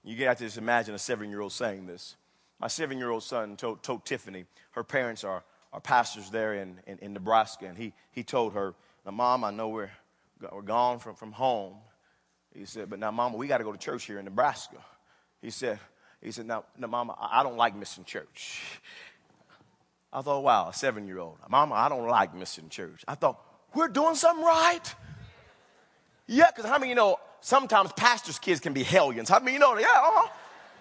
you 0.04 0.16
have 0.26 0.38
to 0.38 0.44
just 0.44 0.58
imagine 0.58 0.94
a 0.94 0.98
seven 0.98 1.30
year 1.30 1.40
old 1.40 1.52
saying 1.52 1.86
this 1.86 2.14
my 2.60 2.68
seven 2.68 2.98
year 2.98 3.10
old 3.10 3.22
son 3.22 3.56
told, 3.56 3.82
told, 3.82 4.04
Tiffany, 4.04 4.44
her 4.72 4.84
parents 4.84 5.24
are, 5.24 5.44
are 5.72 5.80
pastors 5.80 6.30
there 6.30 6.54
in, 6.54 6.80
in, 6.86 6.98
in 6.98 7.12
Nebraska, 7.12 7.66
and 7.66 7.76
he, 7.76 7.92
he 8.12 8.22
told 8.22 8.54
her, 8.54 8.74
Now, 9.04 9.12
Mom, 9.12 9.44
I 9.44 9.50
know 9.50 9.68
we're, 9.68 9.90
we're 10.52 10.62
gone 10.62 10.98
from, 10.98 11.14
from 11.14 11.32
home. 11.32 11.74
He 12.54 12.64
said, 12.64 12.88
But 12.88 12.98
now, 12.98 13.10
Mama, 13.10 13.36
we 13.36 13.46
got 13.46 13.58
to 13.58 13.64
go 13.64 13.72
to 13.72 13.78
church 13.78 14.04
here 14.04 14.18
in 14.18 14.24
Nebraska. 14.24 14.78
He 15.42 15.50
said, 15.50 15.78
he 16.22 16.32
said, 16.32 16.46
now, 16.46 16.64
now, 16.78 16.86
Mama, 16.86 17.16
I 17.20 17.42
don't 17.42 17.56
like 17.56 17.76
missing 17.76 18.04
church. 18.04 18.80
I 20.12 20.22
thought, 20.22 20.42
wow, 20.42 20.70
a 20.70 20.72
seven 20.72 21.06
year 21.06 21.18
old. 21.18 21.36
Mama, 21.48 21.74
I 21.74 21.88
don't 21.88 22.06
like 22.06 22.34
missing 22.34 22.68
church. 22.70 23.04
I 23.06 23.14
thought, 23.14 23.38
we're 23.74 23.88
doing 23.88 24.14
something 24.14 24.44
right. 24.44 24.94
Yeah, 26.26 26.46
because 26.50 26.68
how 26.68 26.78
many 26.78 26.88
you 26.88 26.94
know 26.94 27.18
sometimes 27.40 27.92
pastors' 27.92 28.38
kids 28.38 28.60
can 28.60 28.72
be 28.72 28.82
hellions? 28.82 29.28
How 29.28 29.38
many 29.38 29.52
you 29.52 29.58
know? 29.58 29.76
Yeah, 29.78 29.86
uh-huh. 29.86 30.28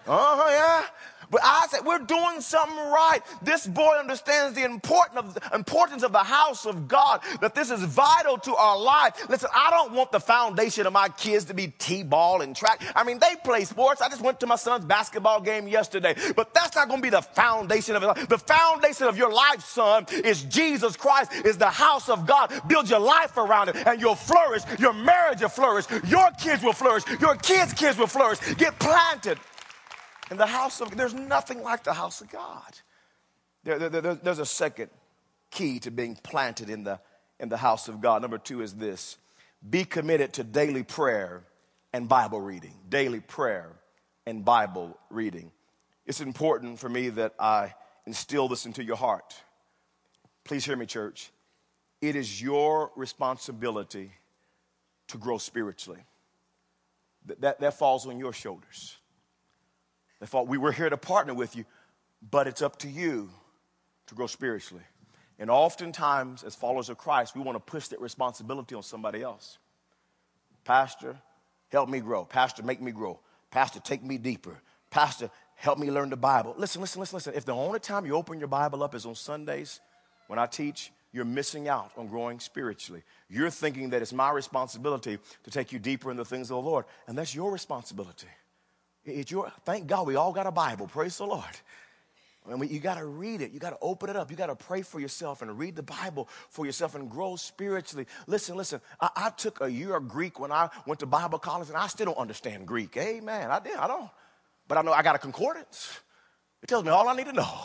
Uh-huh, 0.08 0.46
yeah. 0.50 0.84
But 1.30 1.40
I 1.44 1.66
said, 1.70 1.84
we're 1.84 1.98
doing 1.98 2.40
something 2.40 2.76
right. 2.76 3.20
This 3.42 3.66
boy 3.66 3.96
understands 3.96 4.54
the 4.54 4.64
importance 4.64 5.16
of, 5.16 5.34
the 5.34 5.54
importance 5.54 6.02
of 6.02 6.12
the 6.12 6.18
house 6.18 6.66
of 6.66 6.88
God, 6.88 7.20
that 7.40 7.54
this 7.54 7.70
is 7.70 7.82
vital 7.82 8.38
to 8.38 8.54
our 8.54 8.78
life. 8.78 9.28
Listen, 9.28 9.50
I 9.54 9.70
don't 9.70 9.92
want 9.92 10.12
the 10.12 10.20
foundation 10.20 10.86
of 10.86 10.92
my 10.92 11.08
kids 11.08 11.46
to 11.46 11.54
be 11.54 11.68
T-ball 11.68 12.42
and 12.42 12.54
track. 12.54 12.82
I 12.94 13.04
mean, 13.04 13.18
they 13.18 13.34
play 13.44 13.64
sports. 13.64 14.00
I 14.00 14.08
just 14.08 14.22
went 14.22 14.40
to 14.40 14.46
my 14.46 14.56
son's 14.56 14.84
basketball 14.84 15.40
game 15.40 15.68
yesterday, 15.68 16.14
but 16.34 16.54
that's 16.54 16.76
not 16.76 16.88
going 16.88 17.00
to 17.00 17.02
be 17.02 17.10
the 17.10 17.22
foundation 17.22 17.96
of 17.96 18.02
it. 18.02 18.28
The 18.28 18.38
foundation 18.38 19.06
of 19.06 19.16
your 19.16 19.32
life, 19.32 19.64
son, 19.64 20.06
is 20.24 20.42
Jesus 20.44 20.96
Christ, 20.96 21.32
is 21.44 21.58
the 21.58 21.70
house 21.70 22.08
of 22.08 22.26
God. 22.26 22.52
Build 22.68 22.88
your 22.88 23.00
life 23.00 23.36
around 23.36 23.68
it 23.68 23.76
and 23.86 24.00
you'll 24.00 24.14
flourish. 24.14 24.62
Your 24.78 24.92
marriage 24.92 25.40
will 25.40 25.48
flourish. 25.48 25.86
Your 26.06 26.30
kids 26.32 26.62
will 26.62 26.72
flourish. 26.72 27.04
Your 27.20 27.36
kids' 27.36 27.72
kids 27.72 27.98
will 27.98 28.06
flourish. 28.06 28.38
Get 28.56 28.78
planted 28.78 29.38
in 30.30 30.36
the 30.36 30.46
house 30.46 30.80
of 30.80 30.96
there's 30.96 31.14
nothing 31.14 31.62
like 31.62 31.84
the 31.84 31.92
house 31.94 32.20
of 32.20 32.30
God. 32.30 32.78
There, 33.64 33.78
there, 33.78 33.88
there, 33.88 34.14
there's 34.14 34.38
a 34.38 34.46
second 34.46 34.90
key 35.50 35.78
to 35.80 35.90
being 35.90 36.16
planted 36.16 36.70
in 36.70 36.84
the, 36.84 37.00
in 37.40 37.48
the 37.48 37.56
house 37.56 37.88
of 37.88 38.00
God. 38.00 38.22
Number 38.22 38.38
two 38.38 38.62
is 38.62 38.74
this 38.74 39.18
be 39.68 39.84
committed 39.84 40.32
to 40.34 40.44
daily 40.44 40.82
prayer 40.82 41.42
and 41.92 42.08
Bible 42.08 42.40
reading. 42.40 42.74
Daily 42.88 43.20
prayer 43.20 43.72
and 44.26 44.44
Bible 44.44 44.96
reading. 45.10 45.50
It's 46.04 46.20
important 46.20 46.78
for 46.78 46.88
me 46.88 47.08
that 47.10 47.34
I 47.38 47.74
instill 48.06 48.48
this 48.48 48.66
into 48.66 48.84
your 48.84 48.96
heart. 48.96 49.34
Please 50.44 50.64
hear 50.64 50.76
me, 50.76 50.86
church. 50.86 51.30
It 52.00 52.14
is 52.14 52.40
your 52.40 52.92
responsibility 52.94 54.12
to 55.08 55.18
grow 55.18 55.38
spiritually. 55.38 56.04
That, 57.26 57.40
that, 57.40 57.60
that 57.60 57.74
falls 57.78 58.06
on 58.06 58.18
your 58.18 58.32
shoulders. 58.32 58.96
They 60.20 60.26
thought 60.26 60.48
we 60.48 60.58
were 60.58 60.72
here 60.72 60.88
to 60.88 60.96
partner 60.96 61.34
with 61.34 61.56
you, 61.56 61.64
but 62.30 62.46
it's 62.46 62.62
up 62.62 62.78
to 62.80 62.88
you 62.88 63.30
to 64.06 64.14
grow 64.14 64.26
spiritually. 64.26 64.84
And 65.38 65.50
oftentimes, 65.50 66.44
as 66.44 66.54
followers 66.54 66.88
of 66.88 66.96
Christ, 66.96 67.34
we 67.34 67.42
want 67.42 67.56
to 67.56 67.60
push 67.60 67.88
that 67.88 68.00
responsibility 68.00 68.74
on 68.74 68.82
somebody 68.82 69.22
else. 69.22 69.58
Pastor, 70.64 71.16
help 71.68 71.88
me 71.88 72.00
grow. 72.00 72.24
Pastor, 72.24 72.62
make 72.62 72.80
me 72.80 72.92
grow. 72.92 73.20
Pastor, 73.50 73.80
take 73.80 74.02
me 74.02 74.16
deeper. 74.18 74.56
Pastor, 74.90 75.30
help 75.54 75.78
me 75.78 75.90
learn 75.90 76.10
the 76.10 76.16
Bible. 76.16 76.54
Listen, 76.56 76.80
listen, 76.80 77.00
listen, 77.00 77.16
listen. 77.16 77.34
If 77.34 77.44
the 77.44 77.54
only 77.54 77.80
time 77.80 78.06
you 78.06 78.14
open 78.14 78.38
your 78.38 78.48
Bible 78.48 78.82
up 78.82 78.94
is 78.94 79.04
on 79.04 79.14
Sundays 79.14 79.80
when 80.26 80.38
I 80.38 80.46
teach, 80.46 80.90
you're 81.12 81.24
missing 81.24 81.68
out 81.68 81.92
on 81.96 82.08
growing 82.08 82.40
spiritually. 82.40 83.02
You're 83.28 83.50
thinking 83.50 83.90
that 83.90 84.02
it's 84.02 84.12
my 84.12 84.30
responsibility 84.30 85.18
to 85.44 85.50
take 85.50 85.72
you 85.72 85.78
deeper 85.78 86.10
in 86.10 86.16
the 86.16 86.24
things 86.24 86.50
of 86.50 86.56
the 86.56 86.68
Lord, 86.68 86.84
and 87.06 87.16
that's 87.16 87.34
your 87.34 87.50
responsibility. 87.50 88.28
It's 89.06 89.30
your, 89.30 89.52
thank 89.64 89.86
God 89.86 90.06
we 90.06 90.16
all 90.16 90.32
got 90.32 90.46
a 90.46 90.52
Bible. 90.52 90.86
Praise 90.88 91.16
the 91.18 91.26
Lord. 91.26 91.44
I 92.48 92.54
mean, 92.54 92.70
you 92.70 92.78
got 92.78 92.98
to 92.98 93.04
read 93.04 93.40
it. 93.40 93.50
You 93.50 93.58
got 93.58 93.70
to 93.70 93.78
open 93.80 94.08
it 94.08 94.16
up. 94.16 94.30
You 94.30 94.36
got 94.36 94.46
to 94.46 94.56
pray 94.56 94.82
for 94.82 95.00
yourself 95.00 95.42
and 95.42 95.58
read 95.58 95.74
the 95.74 95.82
Bible 95.82 96.28
for 96.48 96.64
yourself 96.64 96.94
and 96.94 97.10
grow 97.10 97.34
spiritually. 97.36 98.06
Listen, 98.26 98.56
listen. 98.56 98.80
I, 99.00 99.10
I, 99.16 99.30
took 99.30 99.60
a 99.60 99.70
year 99.70 99.96
of 99.96 100.06
Greek 100.08 100.38
when 100.38 100.52
I 100.52 100.68
went 100.86 101.00
to 101.00 101.06
Bible 101.06 101.40
college, 101.40 101.68
and 101.68 101.76
I 101.76 101.88
still 101.88 102.06
don't 102.06 102.18
understand 102.18 102.66
Greek. 102.66 102.96
Amen. 102.96 103.50
I 103.50 103.58
did. 103.58 103.76
I 103.76 103.88
don't. 103.88 104.08
But 104.68 104.78
I 104.78 104.82
know 104.82 104.92
I 104.92 105.02
got 105.02 105.16
a 105.16 105.18
concordance. 105.18 105.98
It 106.62 106.68
tells 106.68 106.84
me 106.84 106.90
all 106.90 107.08
I 107.08 107.16
need 107.16 107.26
to 107.26 107.32
know. 107.32 107.58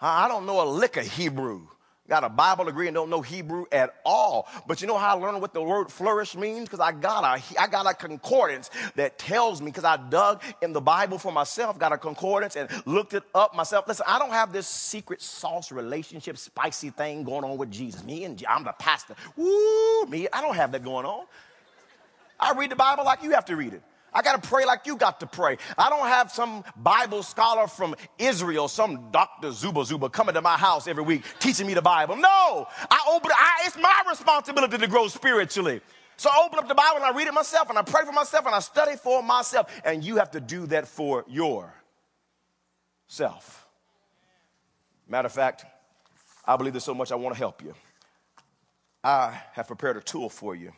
I, 0.00 0.24
I 0.24 0.28
don't 0.28 0.46
know 0.46 0.62
a 0.62 0.68
lick 0.68 0.96
of 0.96 1.06
Hebrew 1.06 1.68
got 2.08 2.24
a 2.24 2.28
Bible 2.28 2.64
degree 2.64 2.86
and 2.86 2.94
don't 2.94 3.10
know 3.10 3.20
Hebrew 3.20 3.66
at 3.72 3.94
all. 4.04 4.48
But 4.66 4.80
you 4.80 4.86
know 4.86 4.98
how 4.98 5.16
I 5.16 5.20
learned 5.20 5.40
what 5.40 5.54
the 5.54 5.62
word 5.62 5.90
flourish 5.90 6.36
means? 6.36 6.68
Because 6.68 6.80
I 6.80 6.92
got 6.92 7.24
a 7.24 7.60
I 7.60 7.66
got 7.66 7.86
a 7.86 7.94
concordance 7.94 8.70
that 8.94 9.18
tells 9.18 9.60
me, 9.60 9.66
because 9.66 9.84
I 9.84 9.96
dug 9.96 10.42
in 10.62 10.72
the 10.72 10.80
Bible 10.80 11.18
for 11.18 11.32
myself, 11.32 11.78
got 11.78 11.92
a 11.92 11.98
concordance 11.98 12.56
and 12.56 12.68
looked 12.86 13.14
it 13.14 13.22
up 13.34 13.54
myself. 13.54 13.86
Listen, 13.88 14.06
I 14.08 14.18
don't 14.18 14.32
have 14.32 14.52
this 14.52 14.66
secret 14.66 15.20
sauce 15.20 15.72
relationship, 15.72 16.38
spicy 16.38 16.90
thing 16.90 17.24
going 17.24 17.44
on 17.44 17.58
with 17.58 17.70
Jesus. 17.70 18.04
Me 18.04 18.24
and 18.24 18.42
I'm 18.48 18.64
the 18.64 18.72
pastor. 18.78 19.14
Woo, 19.36 20.06
me, 20.06 20.28
I 20.32 20.40
don't 20.40 20.56
have 20.56 20.72
that 20.72 20.84
going 20.84 21.06
on. 21.06 21.26
I 22.38 22.52
read 22.52 22.70
the 22.70 22.76
Bible 22.76 23.04
like 23.04 23.22
you 23.22 23.30
have 23.30 23.46
to 23.46 23.56
read 23.56 23.72
it. 23.72 23.82
I 24.16 24.22
got 24.22 24.42
to 24.42 24.48
pray 24.48 24.64
like 24.64 24.86
you 24.86 24.96
got 24.96 25.20
to 25.20 25.26
pray. 25.26 25.58
I 25.76 25.90
don't 25.90 26.08
have 26.08 26.32
some 26.32 26.64
Bible 26.74 27.22
scholar 27.22 27.66
from 27.66 27.94
Israel, 28.18 28.66
some 28.66 29.10
Dr. 29.10 29.52
Zuba 29.52 29.84
Zuba 29.84 30.08
coming 30.08 30.34
to 30.36 30.40
my 30.40 30.56
house 30.56 30.88
every 30.88 31.04
week 31.04 31.22
teaching 31.38 31.66
me 31.66 31.74
the 31.74 31.82
Bible. 31.82 32.16
No, 32.16 32.66
I 32.90 33.10
open 33.10 33.30
I, 33.30 33.66
it's 33.66 33.76
my 33.76 34.04
responsibility 34.08 34.78
to 34.78 34.86
grow 34.86 35.08
spiritually. 35.08 35.82
So 36.16 36.30
I 36.30 36.42
open 36.46 36.58
up 36.58 36.66
the 36.66 36.74
Bible 36.74 36.96
and 36.96 37.04
I 37.04 37.10
read 37.14 37.28
it 37.28 37.34
myself 37.34 37.68
and 37.68 37.78
I 37.78 37.82
pray 37.82 38.06
for 38.06 38.12
myself 38.12 38.46
and 38.46 38.54
I 38.54 38.60
study 38.60 38.96
for 38.96 39.22
myself. 39.22 39.70
And 39.84 40.02
you 40.02 40.16
have 40.16 40.30
to 40.30 40.40
do 40.40 40.64
that 40.68 40.88
for 40.88 41.26
yourself. 41.28 41.74
Matter 45.06 45.26
of 45.26 45.32
fact, 45.32 45.66
I 46.42 46.56
believe 46.56 46.72
there's 46.72 46.84
so 46.84 46.94
much 46.94 47.12
I 47.12 47.16
want 47.16 47.34
to 47.34 47.38
help 47.38 47.62
you. 47.62 47.74
I 49.04 49.38
have 49.52 49.66
prepared 49.66 49.98
a 49.98 50.00
tool 50.00 50.30
for 50.30 50.54
you. 50.54 50.72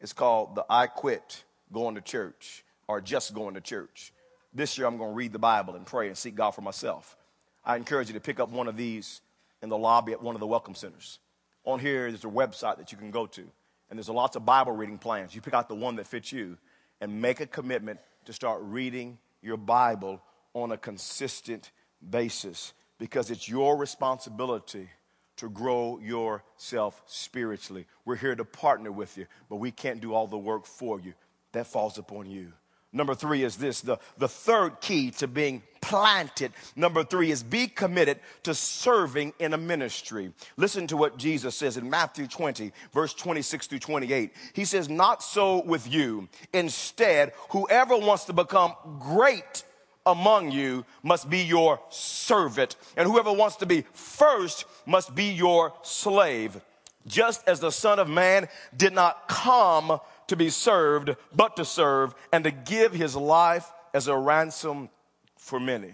It's 0.00 0.12
called 0.12 0.56
the 0.56 0.66
I 0.68 0.88
Quit 0.88 1.44
going 1.72 1.94
to 1.94 2.00
church 2.00 2.64
or 2.86 3.00
just 3.00 3.34
going 3.34 3.54
to 3.54 3.60
church. 3.60 4.12
This 4.54 4.78
year, 4.78 4.86
I'm 4.86 4.96
going 4.96 5.10
to 5.10 5.16
read 5.16 5.32
the 5.32 5.38
Bible 5.38 5.74
and 5.74 5.84
pray 5.84 6.08
and 6.08 6.16
seek 6.16 6.34
God 6.34 6.52
for 6.52 6.62
myself. 6.62 7.16
I 7.64 7.76
encourage 7.76 8.08
you 8.08 8.14
to 8.14 8.20
pick 8.20 8.40
up 8.40 8.48
one 8.48 8.66
of 8.66 8.76
these 8.76 9.20
in 9.62 9.68
the 9.68 9.76
lobby 9.76 10.12
at 10.12 10.22
one 10.22 10.34
of 10.34 10.40
the 10.40 10.46
welcome 10.46 10.74
centers. 10.74 11.18
On 11.64 11.78
here 11.78 12.06
is 12.06 12.24
a 12.24 12.28
website 12.28 12.78
that 12.78 12.92
you 12.92 12.98
can 12.98 13.10
go 13.10 13.26
to, 13.26 13.42
and 13.90 13.98
there's 13.98 14.08
lots 14.08 14.36
of 14.36 14.46
Bible 14.46 14.72
reading 14.72 14.98
plans. 14.98 15.34
You 15.34 15.40
pick 15.40 15.54
out 15.54 15.68
the 15.68 15.74
one 15.74 15.96
that 15.96 16.06
fits 16.06 16.32
you 16.32 16.56
and 17.00 17.20
make 17.20 17.40
a 17.40 17.46
commitment 17.46 18.00
to 18.24 18.32
start 18.32 18.60
reading 18.62 19.18
your 19.42 19.56
Bible 19.56 20.22
on 20.54 20.72
a 20.72 20.78
consistent 20.78 21.70
basis 22.08 22.72
because 22.98 23.30
it's 23.30 23.48
your 23.48 23.76
responsibility 23.76 24.88
to 25.36 25.48
grow 25.48 25.98
yourself 26.00 27.00
spiritually. 27.06 27.86
We're 28.04 28.16
here 28.16 28.34
to 28.34 28.44
partner 28.44 28.90
with 28.90 29.16
you, 29.16 29.26
but 29.48 29.56
we 29.56 29.70
can't 29.70 30.00
do 30.00 30.12
all 30.12 30.26
the 30.26 30.38
work 30.38 30.66
for 30.66 31.00
you. 31.00 31.14
That 31.52 31.66
falls 31.66 31.98
upon 31.98 32.30
you. 32.30 32.52
Number 32.92 33.14
three 33.14 33.44
is 33.44 33.56
this 33.56 33.82
the, 33.82 33.98
the 34.16 34.28
third 34.28 34.80
key 34.80 35.10
to 35.12 35.28
being 35.28 35.62
planted. 35.80 36.52
Number 36.74 37.04
three 37.04 37.30
is 37.30 37.42
be 37.42 37.66
committed 37.66 38.18
to 38.44 38.54
serving 38.54 39.34
in 39.38 39.52
a 39.52 39.58
ministry. 39.58 40.32
Listen 40.56 40.86
to 40.86 40.96
what 40.96 41.18
Jesus 41.18 41.54
says 41.54 41.76
in 41.76 41.88
Matthew 41.90 42.26
20, 42.26 42.72
verse 42.92 43.12
26 43.12 43.66
through 43.66 43.78
28. 43.78 44.32
He 44.54 44.64
says, 44.64 44.88
Not 44.88 45.22
so 45.22 45.62
with 45.64 45.90
you. 45.92 46.28
Instead, 46.54 47.32
whoever 47.50 47.96
wants 47.96 48.24
to 48.24 48.32
become 48.32 48.74
great 48.98 49.64
among 50.06 50.50
you 50.50 50.86
must 51.02 51.28
be 51.28 51.40
your 51.40 51.80
servant, 51.90 52.76
and 52.96 53.06
whoever 53.06 53.32
wants 53.32 53.56
to 53.56 53.66
be 53.66 53.84
first 53.92 54.64
must 54.86 55.14
be 55.14 55.32
your 55.32 55.74
slave. 55.82 56.58
Just 57.06 57.46
as 57.48 57.60
the 57.60 57.70
Son 57.70 57.98
of 57.98 58.08
Man 58.08 58.48
did 58.76 58.92
not 58.92 59.28
come 59.28 60.00
to 60.28 60.36
be 60.36 60.50
served, 60.50 61.16
but 61.34 61.56
to 61.56 61.64
serve 61.64 62.14
and 62.32 62.44
to 62.44 62.50
give 62.50 62.92
his 62.92 63.16
life 63.16 63.70
as 63.92 64.08
a 64.08 64.16
ransom 64.16 64.88
for 65.36 65.58
many. 65.58 65.92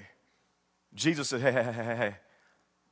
Jesus 0.94 1.28
said, 1.28 1.40
Hey, 1.40 1.52
hey, 1.52 1.62
hey, 1.62 1.72
hey, 1.72 1.96
hey. 1.96 2.16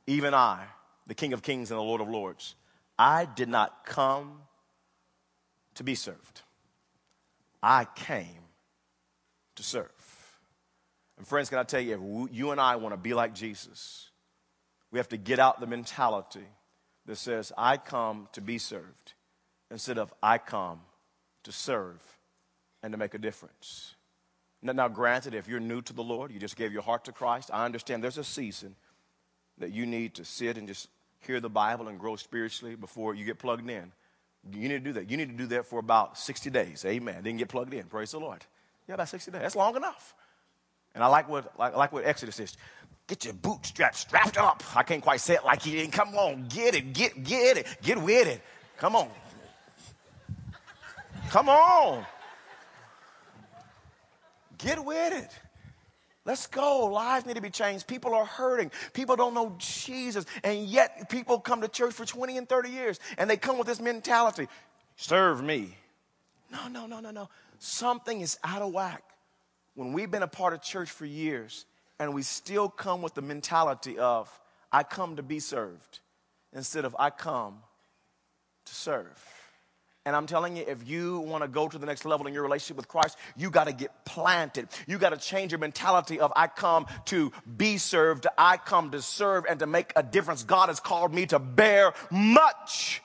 even 0.07 0.33
I, 0.33 0.65
the 1.07 1.13
King 1.13 1.33
of 1.33 1.41
Kings 1.41 1.71
and 1.71 1.79
the 1.79 1.83
Lord 1.83 2.01
of 2.01 2.09
Lords, 2.09 2.55
I 2.97 3.25
did 3.25 3.49
not 3.49 3.85
come 3.85 4.41
to 5.75 5.83
be 5.83 5.95
served. 5.95 6.41
I 7.61 7.85
came 7.95 8.43
to 9.55 9.63
serve. 9.63 9.89
And 11.17 11.27
friends, 11.27 11.49
can 11.49 11.59
I 11.59 11.63
tell 11.63 11.79
you, 11.79 12.27
if 12.29 12.35
you 12.35 12.51
and 12.51 12.59
I 12.59 12.75
want 12.77 12.93
to 12.93 12.97
be 12.97 13.13
like 13.13 13.33
Jesus, 13.33 14.09
we 14.91 14.99
have 14.99 15.09
to 15.09 15.17
get 15.17 15.39
out 15.39 15.59
the 15.59 15.67
mentality 15.67 16.45
that 17.05 17.17
says, 17.17 17.51
I 17.57 17.77
come 17.77 18.27
to 18.33 18.41
be 18.41 18.57
served, 18.57 19.13
instead 19.71 19.97
of 19.97 20.13
I 20.21 20.37
come 20.37 20.81
to 21.43 21.51
serve 21.51 22.01
and 22.81 22.91
to 22.91 22.97
make 22.97 23.13
a 23.13 23.17
difference. 23.17 23.95
Now, 24.61 24.87
granted, 24.87 25.33
if 25.33 25.47
you're 25.47 25.59
new 25.59 25.81
to 25.81 25.93
the 25.93 26.03
Lord, 26.03 26.31
you 26.31 26.39
just 26.39 26.55
gave 26.55 26.71
your 26.71 26.83
heart 26.83 27.05
to 27.05 27.11
Christ, 27.11 27.49
I 27.51 27.65
understand 27.65 28.03
there's 28.03 28.17
a 28.17 28.23
season 28.23 28.75
that 29.57 29.71
you 29.71 29.85
need 29.85 30.15
to 30.15 30.25
sit 30.25 30.57
and 30.57 30.67
just 30.67 30.87
hear 31.19 31.39
the 31.39 31.49
Bible 31.49 31.87
and 31.89 31.99
grow 31.99 32.15
spiritually 32.15 32.75
before 32.75 33.13
you 33.13 33.25
get 33.25 33.39
plugged 33.39 33.69
in. 33.69 33.91
You 34.51 34.69
need 34.69 34.69
to 34.69 34.79
do 34.79 34.93
that. 34.93 35.09
You 35.09 35.17
need 35.17 35.29
to 35.29 35.37
do 35.37 35.47
that 35.47 35.65
for 35.65 35.79
about 35.79 36.17
60 36.17 36.49
days. 36.49 36.83
Amen. 36.85 37.23
Then 37.23 37.37
get 37.37 37.49
plugged 37.49 37.73
in. 37.73 37.83
Praise 37.83 38.11
the 38.11 38.19
Lord. 38.19 38.45
Yeah, 38.87 38.95
about 38.95 39.09
60 39.09 39.31
days. 39.31 39.41
That's 39.41 39.55
long 39.55 39.75
enough. 39.75 40.15
And 40.95 41.03
I 41.03 41.07
like 41.07 41.29
what, 41.29 41.57
like, 41.57 41.75
like 41.75 41.91
what 41.93 42.05
Exodus 42.05 42.35
says. 42.35 42.57
Get 43.07 43.25
your 43.25 43.33
bootstraps 43.33 43.99
strapped 43.99 44.37
up. 44.37 44.63
I 44.75 44.83
can't 44.83 45.01
quite 45.01 45.19
say 45.19 45.35
it 45.35 45.43
like 45.43 45.61
he 45.61 45.71
didn't. 45.71 45.91
Come 45.91 46.15
on, 46.15 46.45
get 46.47 46.75
it, 46.75 46.93
get, 46.93 47.23
get 47.23 47.57
it, 47.57 47.67
get 47.81 48.01
with 48.01 48.27
it. 48.27 48.41
Come 48.77 48.95
on. 48.95 49.09
Come 51.33 51.49
on. 51.49 52.05
Get 54.59 54.85
with 54.85 55.13
it. 55.13 55.31
Let's 56.25 56.45
go. 56.45 56.85
Lives 56.85 57.25
need 57.25 57.37
to 57.37 57.41
be 57.41 57.49
changed. 57.49 57.87
People 57.87 58.13
are 58.13 58.23
hurting. 58.23 58.69
People 58.93 59.15
don't 59.15 59.33
know 59.33 59.55
Jesus. 59.57 60.27
And 60.43 60.63
yet, 60.65 61.09
people 61.09 61.39
come 61.39 61.61
to 61.61 61.67
church 61.67 61.95
for 61.95 62.05
20 62.05 62.37
and 62.37 62.47
30 62.47 62.69
years 62.69 62.99
and 63.17 63.27
they 63.27 63.35
come 63.35 63.57
with 63.57 63.65
this 63.65 63.81
mentality 63.81 64.47
serve 64.95 65.43
me. 65.43 65.75
No, 66.51 66.67
no, 66.67 66.85
no, 66.85 66.99
no, 66.99 67.09
no. 67.09 67.29
Something 67.57 68.21
is 68.21 68.37
out 68.43 68.61
of 68.61 68.71
whack. 68.71 69.01
When 69.73 69.91
we've 69.91 70.11
been 70.11 70.21
a 70.21 70.27
part 70.27 70.53
of 70.53 70.61
church 70.61 70.91
for 70.91 71.07
years 71.07 71.65
and 71.97 72.13
we 72.13 72.21
still 72.21 72.69
come 72.69 73.01
with 73.01 73.15
the 73.15 73.23
mentality 73.23 73.97
of, 73.97 74.29
I 74.71 74.83
come 74.83 75.15
to 75.15 75.23
be 75.23 75.39
served 75.39 75.97
instead 76.53 76.85
of 76.85 76.95
I 76.99 77.09
come 77.09 77.63
to 78.65 78.75
serve. 78.75 79.42
And 80.05 80.17
I'm 80.17 80.27
telling 80.27 80.57
you, 80.57 80.65
if 80.67 80.85
you 80.87 81.19
want 81.19 81.43
to 81.43 81.47
go 81.47 81.69
to 81.69 81.77
the 81.77 81.85
next 81.85 82.03
level 82.03 82.27
in 82.27 82.33
your 82.33 82.43
relationship 82.43 82.75
with 82.75 82.89
Christ, 82.89 83.17
you 83.37 83.49
got 83.49 83.67
to 83.67 83.73
get 83.73 84.03
planted. 84.03 84.67
You 84.85 84.97
got 84.97 85.11
to 85.11 85.17
change 85.17 85.53
your 85.53 85.59
mentality 85.59 86.19
of 86.19 86.33
I 86.35 86.47
come 86.47 86.87
to 87.05 87.31
be 87.57 87.77
served, 87.77 88.27
I 88.37 88.57
come 88.57 88.91
to 88.91 89.01
serve 89.01 89.45
and 89.49 89.59
to 89.59 89.67
make 89.67 89.93
a 89.95 90.03
difference. 90.03 90.43
God 90.43 90.67
has 90.67 90.81
called 90.81 91.13
me 91.13 91.25
to 91.27 91.39
bear 91.39 91.93
much 92.11 93.01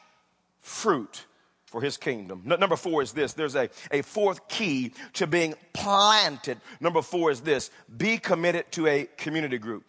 fruit 0.61 1.25
for 1.67 1.81
his 1.81 1.97
kingdom. 1.97 2.43
number 2.45 2.77
four 2.77 3.03
is 3.03 3.13
this 3.13 3.35
there's 3.35 3.55
a, 3.55 3.69
a 3.93 4.03
fourth 4.03 4.49
key 4.49 4.93
to 5.13 5.27
being 5.27 5.55
planted. 5.73 6.59
Number 6.81 7.03
four 7.03 7.31
is 7.31 7.43
this 7.43 7.71
be 7.97 8.19
committed 8.19 8.73
to 8.73 8.87
a 8.89 9.05
community 9.17 9.59
group. 9.59 9.85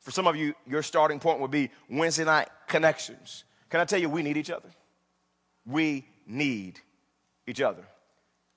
For 0.00 0.12
some 0.12 0.26
of 0.26 0.36
you, 0.36 0.54
your 0.66 0.82
starting 0.82 1.18
point 1.20 1.40
would 1.40 1.50
be 1.50 1.70
Wednesday 1.90 2.24
night 2.24 2.48
connections. 2.68 3.44
Can 3.68 3.80
I 3.80 3.84
tell 3.84 4.00
you, 4.00 4.08
we 4.08 4.22
need 4.22 4.38
each 4.38 4.50
other? 4.50 4.70
We 5.66 6.06
need 6.28 6.80
each 7.46 7.60
other. 7.60 7.84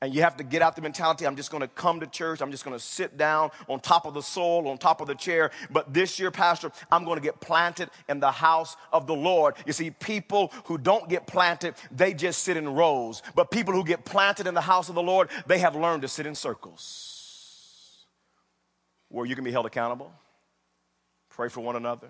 And 0.03 0.15
you 0.15 0.23
have 0.23 0.37
to 0.37 0.43
get 0.43 0.63
out 0.63 0.75
the 0.75 0.81
mentality 0.81 1.27
I'm 1.27 1.35
just 1.35 1.51
going 1.51 1.61
to 1.61 1.67
come 1.67 1.99
to 1.99 2.07
church, 2.07 2.41
I'm 2.41 2.49
just 2.49 2.65
going 2.65 2.75
to 2.75 2.83
sit 2.83 3.17
down 3.17 3.51
on 3.67 3.79
top 3.79 4.07
of 4.07 4.15
the 4.15 4.21
soul, 4.21 4.67
on 4.67 4.79
top 4.79 4.99
of 4.99 5.07
the 5.07 5.13
chair. 5.13 5.51
But 5.69 5.93
this 5.93 6.19
year, 6.19 6.31
Pastor, 6.31 6.71
I'm 6.91 7.05
going 7.05 7.17
to 7.17 7.21
get 7.23 7.39
planted 7.39 7.91
in 8.09 8.19
the 8.19 8.31
house 8.31 8.75
of 8.91 9.05
the 9.05 9.13
Lord. 9.13 9.55
You 9.67 9.73
see, 9.73 9.91
people 9.91 10.51
who 10.65 10.79
don't 10.79 11.07
get 11.07 11.27
planted, 11.27 11.75
they 11.91 12.15
just 12.15 12.43
sit 12.43 12.57
in 12.57 12.67
rows. 12.67 13.21
But 13.35 13.51
people 13.51 13.75
who 13.75 13.83
get 13.83 14.03
planted 14.03 14.47
in 14.47 14.55
the 14.55 14.61
house 14.61 14.89
of 14.89 14.95
the 14.95 15.03
Lord, 15.03 15.29
they 15.45 15.59
have 15.59 15.75
learned 15.75 16.01
to 16.01 16.07
sit 16.07 16.25
in 16.25 16.33
circles 16.33 18.07
where 19.09 19.27
you 19.27 19.35
can 19.35 19.43
be 19.43 19.51
held 19.51 19.67
accountable, 19.67 20.11
pray 21.29 21.49
for 21.49 21.61
one 21.61 21.75
another, 21.75 22.09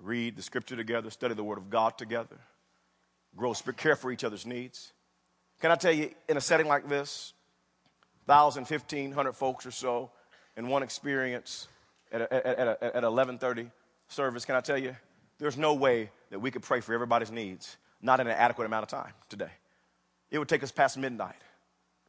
read 0.00 0.36
the 0.36 0.42
scripture 0.42 0.76
together, 0.76 1.10
study 1.10 1.34
the 1.34 1.42
word 1.42 1.58
of 1.58 1.68
God 1.68 1.98
together 1.98 2.36
grow 3.36 3.52
spirit, 3.52 3.76
care 3.76 3.96
for 3.96 4.10
each 4.10 4.24
other's 4.24 4.46
needs. 4.46 4.92
Can 5.60 5.70
I 5.70 5.76
tell 5.76 5.92
you, 5.92 6.10
in 6.28 6.36
a 6.36 6.40
setting 6.40 6.66
like 6.66 6.88
this, 6.88 7.32
1,000, 8.26 8.62
1,500 8.68 9.32
folks 9.32 9.66
or 9.66 9.70
so 9.70 10.10
in 10.56 10.68
one 10.68 10.82
experience 10.82 11.68
at, 12.12 12.22
a, 12.22 12.32
at, 12.32 12.68
a, 12.68 12.84
at 12.84 13.02
1130 13.02 13.70
service, 14.08 14.44
can 14.44 14.56
I 14.56 14.60
tell 14.60 14.78
you, 14.78 14.96
there's 15.38 15.56
no 15.56 15.74
way 15.74 16.10
that 16.30 16.40
we 16.40 16.50
could 16.50 16.62
pray 16.62 16.80
for 16.80 16.94
everybody's 16.94 17.30
needs, 17.30 17.76
not 18.02 18.20
in 18.20 18.26
an 18.26 18.32
adequate 18.32 18.64
amount 18.64 18.82
of 18.82 18.88
time 18.88 19.12
today. 19.28 19.50
It 20.30 20.38
would 20.38 20.48
take 20.48 20.62
us 20.62 20.72
past 20.72 20.98
midnight, 20.98 21.36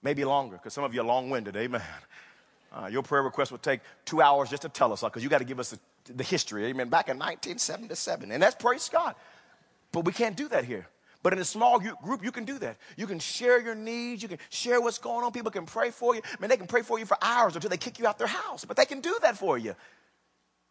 maybe 0.01 0.25
longer, 0.25 0.55
because 0.55 0.73
some 0.73 0.83
of 0.83 0.93
you 0.93 1.01
are 1.01 1.05
long-winded, 1.05 1.55
amen. 1.55 1.81
Uh, 2.69 2.85
your 2.87 3.01
prayer 3.01 3.23
request 3.23 3.49
would 3.49 3.63
take 3.63 3.79
two 4.03 4.21
hours 4.21 4.49
just 4.49 4.63
to 4.63 4.67
tell 4.69 4.91
us, 4.91 5.01
because 5.01 5.23
you 5.23 5.29
got 5.29 5.37
to 5.37 5.45
give 5.45 5.57
us 5.57 5.69
the, 5.69 6.13
the 6.13 6.23
history, 6.23 6.65
amen, 6.65 6.89
back 6.89 7.07
in 7.07 7.17
1977. 7.17 8.29
And 8.29 8.43
that's 8.43 8.55
praise 8.55 8.89
God. 8.89 9.15
But 9.93 10.03
we 10.03 10.11
can't 10.11 10.35
do 10.35 10.49
that 10.49 10.65
here. 10.65 10.85
But 11.27 11.33
in 11.33 11.39
a 11.39 11.43
small 11.43 11.77
group, 11.77 12.23
you 12.23 12.31
can 12.31 12.45
do 12.45 12.57
that. 12.59 12.77
You 12.95 13.05
can 13.05 13.19
share 13.19 13.59
your 13.59 13.75
needs. 13.75 14.23
You 14.23 14.29
can 14.29 14.37
share 14.47 14.79
what's 14.79 14.97
going 14.97 15.25
on. 15.25 15.33
People 15.33 15.51
can 15.51 15.65
pray 15.65 15.91
for 15.91 16.15
you. 16.15 16.21
I 16.23 16.35
mean, 16.39 16.47
they 16.47 16.55
can 16.55 16.67
pray 16.67 16.83
for 16.83 16.97
you 16.99 17.05
for 17.05 17.17
hours 17.21 17.53
until 17.53 17.69
they 17.69 17.75
kick 17.75 17.99
you 17.99 18.07
out 18.07 18.17
their 18.17 18.27
house, 18.27 18.63
but 18.63 18.77
they 18.77 18.85
can 18.85 19.01
do 19.01 19.13
that 19.21 19.37
for 19.37 19.57
you. 19.57 19.75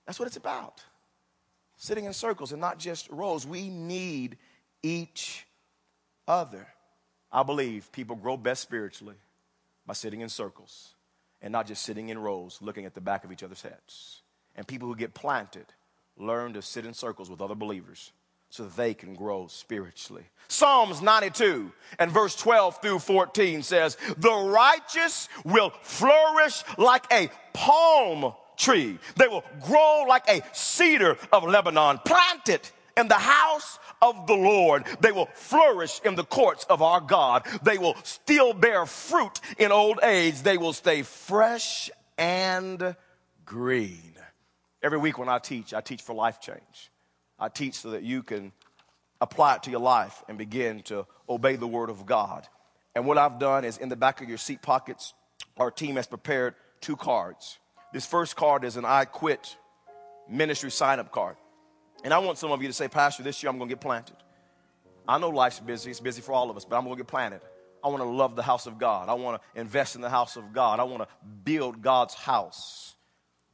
That's 0.06 0.18
what 0.18 0.26
it's 0.28 0.38
about. 0.38 0.82
Sitting 1.76 2.06
in 2.06 2.14
circles 2.14 2.52
and 2.52 2.60
not 2.62 2.78
just 2.78 3.10
rows. 3.10 3.46
We 3.46 3.68
need 3.68 4.38
each 4.82 5.46
other. 6.26 6.66
I 7.30 7.42
believe 7.42 7.92
people 7.92 8.16
grow 8.16 8.38
best 8.38 8.62
spiritually 8.62 9.16
by 9.84 9.92
sitting 9.92 10.22
in 10.22 10.30
circles 10.30 10.94
and 11.42 11.52
not 11.52 11.66
just 11.66 11.82
sitting 11.82 12.08
in 12.08 12.18
rows 12.18 12.60
looking 12.62 12.86
at 12.86 12.94
the 12.94 13.02
back 13.02 13.24
of 13.24 13.30
each 13.30 13.42
other's 13.42 13.60
heads. 13.60 14.22
And 14.54 14.66
people 14.66 14.88
who 14.88 14.96
get 14.96 15.12
planted 15.12 15.66
learn 16.16 16.54
to 16.54 16.62
sit 16.62 16.86
in 16.86 16.94
circles 16.94 17.28
with 17.28 17.42
other 17.42 17.54
believers 17.54 18.10
so 18.56 18.64
they 18.64 18.94
can 18.94 19.14
grow 19.14 19.46
spiritually. 19.48 20.24
Psalms 20.48 21.02
92 21.02 21.70
and 21.98 22.10
verse 22.10 22.34
12 22.36 22.80
through 22.80 22.98
14 23.00 23.62
says, 23.62 23.96
The 24.16 24.32
righteous 24.32 25.28
will 25.44 25.70
flourish 25.82 26.62
like 26.78 27.04
a 27.12 27.30
palm 27.52 28.32
tree. 28.56 28.98
They 29.16 29.28
will 29.28 29.44
grow 29.60 30.04
like 30.08 30.28
a 30.28 30.42
cedar 30.52 31.18
of 31.32 31.44
Lebanon, 31.44 31.98
planted 32.04 32.60
in 32.96 33.08
the 33.08 33.14
house 33.14 33.78
of 34.00 34.26
the 34.26 34.34
Lord. 34.34 34.84
They 35.00 35.12
will 35.12 35.28
flourish 35.34 36.00
in 36.04 36.14
the 36.14 36.24
courts 36.24 36.64
of 36.70 36.80
our 36.80 37.00
God. 37.00 37.46
They 37.62 37.76
will 37.76 37.96
still 38.04 38.54
bear 38.54 38.86
fruit 38.86 39.40
in 39.58 39.72
old 39.72 40.00
age. 40.02 40.42
They 40.42 40.56
will 40.56 40.72
stay 40.72 41.02
fresh 41.02 41.90
and 42.16 42.96
green. 43.44 44.14
Every 44.82 44.98
week 44.98 45.18
when 45.18 45.28
I 45.28 45.38
teach, 45.38 45.74
I 45.74 45.80
teach 45.80 46.02
for 46.02 46.14
life 46.14 46.40
change. 46.40 46.90
I 47.38 47.48
teach 47.48 47.74
so 47.74 47.90
that 47.90 48.02
you 48.02 48.22
can 48.22 48.52
apply 49.20 49.56
it 49.56 49.62
to 49.64 49.70
your 49.70 49.80
life 49.80 50.22
and 50.28 50.38
begin 50.38 50.82
to 50.84 51.06
obey 51.28 51.56
the 51.56 51.66
word 51.66 51.90
of 51.90 52.06
God. 52.06 52.46
And 52.94 53.06
what 53.06 53.18
I've 53.18 53.38
done 53.38 53.64
is 53.64 53.78
in 53.78 53.88
the 53.88 53.96
back 53.96 54.22
of 54.22 54.28
your 54.28 54.38
seat 54.38 54.62
pockets, 54.62 55.14
our 55.58 55.70
team 55.70 55.96
has 55.96 56.06
prepared 56.06 56.54
two 56.80 56.96
cards. 56.96 57.58
This 57.92 58.06
first 58.06 58.36
card 58.36 58.64
is 58.64 58.76
an 58.76 58.84
I 58.84 59.04
quit 59.04 59.56
ministry 60.28 60.70
sign 60.70 60.98
up 60.98 61.12
card. 61.12 61.36
And 62.04 62.12
I 62.12 62.18
want 62.18 62.38
some 62.38 62.52
of 62.52 62.62
you 62.62 62.68
to 62.68 62.74
say, 62.74 62.88
Pastor, 62.88 63.22
this 63.22 63.42
year 63.42 63.50
I'm 63.50 63.58
going 63.58 63.68
to 63.68 63.74
get 63.74 63.80
planted. 63.80 64.16
I 65.08 65.18
know 65.18 65.30
life's 65.30 65.60
busy, 65.60 65.90
it's 65.90 66.00
busy 66.00 66.20
for 66.20 66.32
all 66.32 66.50
of 66.50 66.56
us, 66.56 66.64
but 66.64 66.76
I'm 66.76 66.84
going 66.84 66.96
to 66.96 67.00
get 67.02 67.08
planted. 67.08 67.40
I 67.82 67.88
want 67.88 68.02
to 68.02 68.08
love 68.08 68.34
the 68.34 68.42
house 68.42 68.66
of 68.66 68.78
God. 68.78 69.08
I 69.08 69.14
want 69.14 69.40
to 69.40 69.60
invest 69.60 69.94
in 69.94 70.00
the 70.00 70.10
house 70.10 70.36
of 70.36 70.52
God. 70.52 70.80
I 70.80 70.84
want 70.84 71.02
to 71.02 71.08
build 71.44 71.82
God's 71.82 72.14
house. 72.14 72.94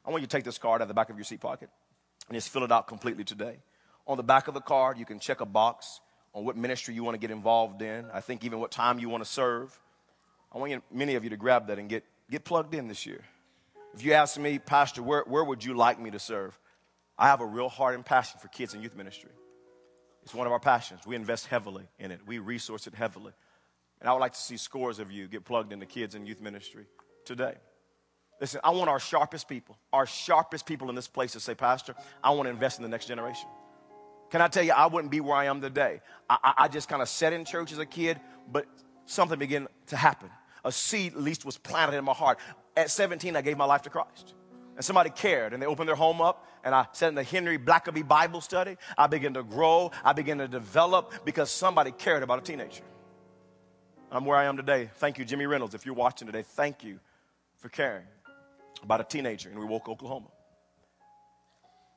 I 0.05 0.11
want 0.11 0.23
you 0.23 0.27
to 0.27 0.37
take 0.37 0.45
this 0.45 0.59
card 0.59 0.81
out 0.81 0.83
of 0.83 0.89
the 0.89 0.95
back 0.95 1.11
of 1.11 1.17
your 1.17 1.25
seat 1.25 1.41
pocket 1.41 1.69
and 2.29 2.37
just 2.37 2.49
fill 2.49 2.65
it 2.65 2.73
out 2.73 2.89
completely 2.89 3.25
today. 3.25 3.59
On 4.07 4.17
the 4.17 4.23
back 4.23 4.49
of 4.49 4.55
the 4.55 4.61
card, 4.61 4.99
you 4.99 5.05
can 5.05 5.19
check 5.19 5.41
a 5.41 5.47
box 5.47 6.01
on 6.35 6.45
what 6.45 6.57
ministry 6.57 6.95
you 6.95 7.05
want 7.05 7.15
to 7.15 7.19
get 7.19 7.31
involved 7.31 7.83
in. 7.83 8.07
I 8.13 8.21
think 8.21 8.45
even 8.45 8.59
what 8.59 8.71
time 8.71 8.99
you 8.99 9.09
want 9.09 9.25
to 9.25 9.31
serve. 9.31 9.79
I 10.53 10.59
want 10.59 10.71
you, 10.71 10.83
many 10.91 11.15
of 11.15 11.25
you 11.25 11.31
to 11.31 11.37
grab 11.37 11.69
that 11.69 11.79
and 11.79 11.89
get, 11.89 12.05
get 12.31 12.45
plugged 12.45 12.75
in 12.75 12.89
this 12.89 13.07
year. 13.07 13.23
If 13.95 14.05
you 14.05 14.15
ask 14.15 14.39
me, 14.39 14.59
Pastor, 14.59 15.03
where, 15.03 15.25
where 15.27 15.45
would 15.45 15.65
you 15.65 15.75
like 15.75 16.01
me 16.01 16.11
to 16.11 16.19
serve? 16.19 16.59
I 17.19 17.29
have 17.29 17.41
a 17.41 17.47
real 17.47 17.69
heart 17.69 17.95
and 17.95 18.05
passion 18.05 18.41
for 18.41 18.49
kids 18.49 18.75
and 18.75 18.83
youth 18.83 18.97
ministry. 18.97 19.31
It's 20.23 20.35
one 20.35 20.47
of 20.47 20.53
our 20.53 20.61
passions. 20.61 21.07
We 21.07 21.17
invest 21.17 21.47
heavily 21.47 21.85
in 21.99 22.11
it, 22.11 22.21
we 22.27 22.39
resource 22.39 22.87
it 22.87 22.95
heavily. 22.95 23.33
And 24.01 24.09
I 24.09 24.13
would 24.13 24.21
like 24.21 24.33
to 24.33 24.41
see 24.41 24.57
scores 24.57 24.99
of 24.99 25.13
you 25.13 25.29
get 25.29 25.45
plugged 25.45 25.73
into 25.73 25.87
kids 25.87 26.15
and 26.15 26.27
youth 26.27 26.41
ministry 26.41 26.87
today. 27.25 27.55
Listen, 28.41 28.61
I 28.65 28.71
want 28.71 28.91
our 28.91 28.99
sharpest 28.99 29.49
people, 29.49 29.77
our 29.93 30.07
sharpest 30.07 30.67
people 30.67 30.89
in 30.89 30.97
this 30.97 31.07
place 31.07 31.33
to 31.33 31.41
say, 31.41 31.55
Pastor, 31.55 31.95
I 32.25 32.31
want 32.31 32.47
to 32.47 32.51
invest 32.51 32.79
in 32.79 32.83
the 32.83 32.89
next 32.89 33.07
generation. 33.07 33.49
Can 34.33 34.41
I 34.41 34.49
tell 34.49 34.63
you, 34.63 34.73
I 34.73 34.87
wouldn't 34.87 35.11
be 35.11 35.21
where 35.21 35.37
I 35.37 35.45
am 35.45 35.61
today. 35.61 36.01
I, 36.31 36.55
I, 36.57 36.69
just 36.69 36.89
kind 36.89 37.03
of 37.03 37.09
sat 37.11 37.35
in 37.35 37.45
church 37.45 37.71
as 37.71 37.77
a 37.77 37.85
kid, 37.85 38.19
but 38.51 38.65
something 39.05 39.39
began 39.39 39.69
to 39.89 39.97
happen. 39.97 40.31
A 40.65 40.73
seed, 40.73 41.13
at 41.13 41.21
least, 41.21 41.45
was 41.45 41.59
planted 41.59 41.99
in 41.99 42.05
my 42.07 42.15
heart. 42.15 42.39
At 42.75 42.91
17, 42.91 43.37
I 43.37 43.43
gave 43.43 43.59
my 43.59 43.67
life 43.67 43.83
to 43.83 43.91
Christ. 43.91 44.33
And 44.75 44.83
somebody 44.83 45.11
cared, 45.11 45.53
and 45.53 45.63
they 45.63 45.67
opened 45.67 45.87
their 45.87 45.97
home 45.97 46.23
up, 46.23 46.49
and 46.65 46.75
I 46.75 46.87
sat 46.93 47.11
in 47.11 47.15
the 47.15 47.23
Henry 47.23 47.59
Blackaby 47.59 48.09
Bible 48.09 48.41
study. 48.41 48.79
I 48.97 49.07
began 49.07 49.35
to 49.35 49.43
grow, 49.43 49.91
I 50.03 50.15
began 50.15 50.39
to 50.39 50.49
develop 50.49 51.13
because 51.27 51.51
somebody 51.51 51.93
cared 51.93 52.23
about 52.23 52.39
a 52.39 52.43
teenager. 52.43 52.85
I'm 54.11 54.25
where 54.25 54.39
I 54.39 54.45
am 54.45 54.57
today. 54.57 54.89
Thank 54.95 55.19
you, 55.19 55.27
Jimmy 55.27 55.45
Reynolds. 55.45 55.75
If 55.75 55.85
you're 55.85 55.95
watching 55.95 56.25
today, 56.25 56.43
thank 56.43 56.83
you 56.83 57.01
for 57.59 57.69
caring 57.69 58.07
about 58.83 59.03
a 59.03 59.05
teenager 59.05 59.51
in 59.51 59.59
Wewoka, 59.59 59.91
Oklahoma. 59.91 60.29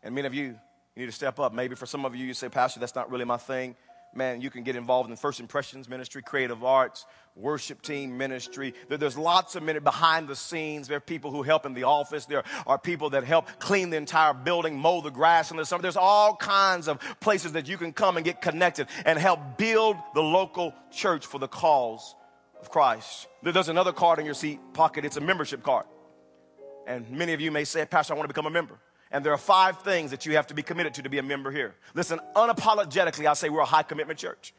And 0.04 0.14
many 0.14 0.28
of 0.28 0.34
you, 0.34 0.60
you 0.96 1.02
need 1.02 1.08
to 1.08 1.12
step 1.12 1.40
up. 1.40 1.54
Maybe 1.54 1.76
for 1.76 1.86
some 1.86 2.06
of 2.06 2.16
you, 2.16 2.26
you 2.26 2.34
say, 2.34 2.50
Pastor, 2.50 2.80
that's 2.80 2.96
not 2.96 3.12
really 3.12 3.26
my 3.26 3.38
thing. 3.38 3.76
Man, 4.14 4.40
you 4.40 4.50
can 4.50 4.64
get 4.64 4.78
involved 4.78 5.10
in 5.10 5.18
First 5.18 5.42
Impressions 5.42 5.90
Ministry, 5.90 6.22
Creative 6.22 6.64
Arts, 6.64 7.06
Worship 7.36 7.82
Team 7.82 8.18
Ministry. 8.18 8.74
There's 8.88 9.18
lots 9.18 9.58
of 9.58 9.64
minute 9.64 9.84
behind 9.84 10.30
the 10.30 10.38
scenes. 10.38 10.88
There 10.88 10.96
are 10.96 11.02
people 11.02 11.32
who 11.32 11.44
help 11.44 11.66
in 11.66 11.74
the 11.74 11.84
office. 11.84 12.26
There 12.26 12.46
are 12.66 12.80
people 12.80 13.10
that 13.10 13.26
help 13.26 13.48
clean 13.60 13.90
the 13.90 13.98
entire 13.98 14.34
building, 14.34 14.78
mow 14.80 15.02
the 15.02 15.12
grass 15.12 15.52
in 15.52 15.58
the 15.58 15.66
summer. 15.66 15.82
There's 15.82 15.98
all 15.98 16.38
kinds 16.38 16.88
of 16.88 16.98
places 17.20 17.52
that 17.54 17.68
you 17.68 17.76
can 17.78 17.92
come 17.92 18.16
and 18.16 18.24
get 18.24 18.42
connected 18.42 18.88
and 19.06 19.20
help 19.20 19.58
build 19.58 19.98
the 20.14 20.24
local 20.24 20.74
church 20.92 21.26
for 21.26 21.38
the 21.38 21.50
cause 21.50 22.16
of 22.62 22.70
Christ. 22.70 23.28
There's 23.44 23.68
another 23.68 23.92
card 23.92 24.20
in 24.20 24.26
your 24.26 24.34
seat 24.34 24.62
pocket. 24.72 25.04
It's 25.04 25.18
a 25.18 25.22
membership 25.22 25.62
card. 25.62 25.88
And 26.88 27.10
many 27.10 27.34
of 27.34 27.42
you 27.42 27.52
may 27.52 27.66
say, 27.66 27.86
Pastor, 27.86 28.14
I 28.14 28.16
want 28.16 28.30
to 28.30 28.34
become 28.34 28.46
a 28.46 28.50
member. 28.50 28.80
And 29.16 29.26
there 29.26 29.32
are 29.32 29.38
five 29.38 29.80
things 29.80 30.12
that 30.12 30.26
you 30.26 30.36
have 30.36 30.48
to 30.48 30.54
be 30.54 30.62
committed 30.62 30.94
to 30.96 31.04
to 31.04 31.10
be 31.10 31.20
a 31.20 31.24
member 31.24 31.50
here. 31.50 31.74
Listen, 31.94 32.20
unapologetically, 32.36 33.26
I 33.26 33.34
say 33.34 33.48
we're 33.48 33.62
a 33.62 33.66
high 33.66 33.84
commitment 33.84 34.20
church. 34.20 34.54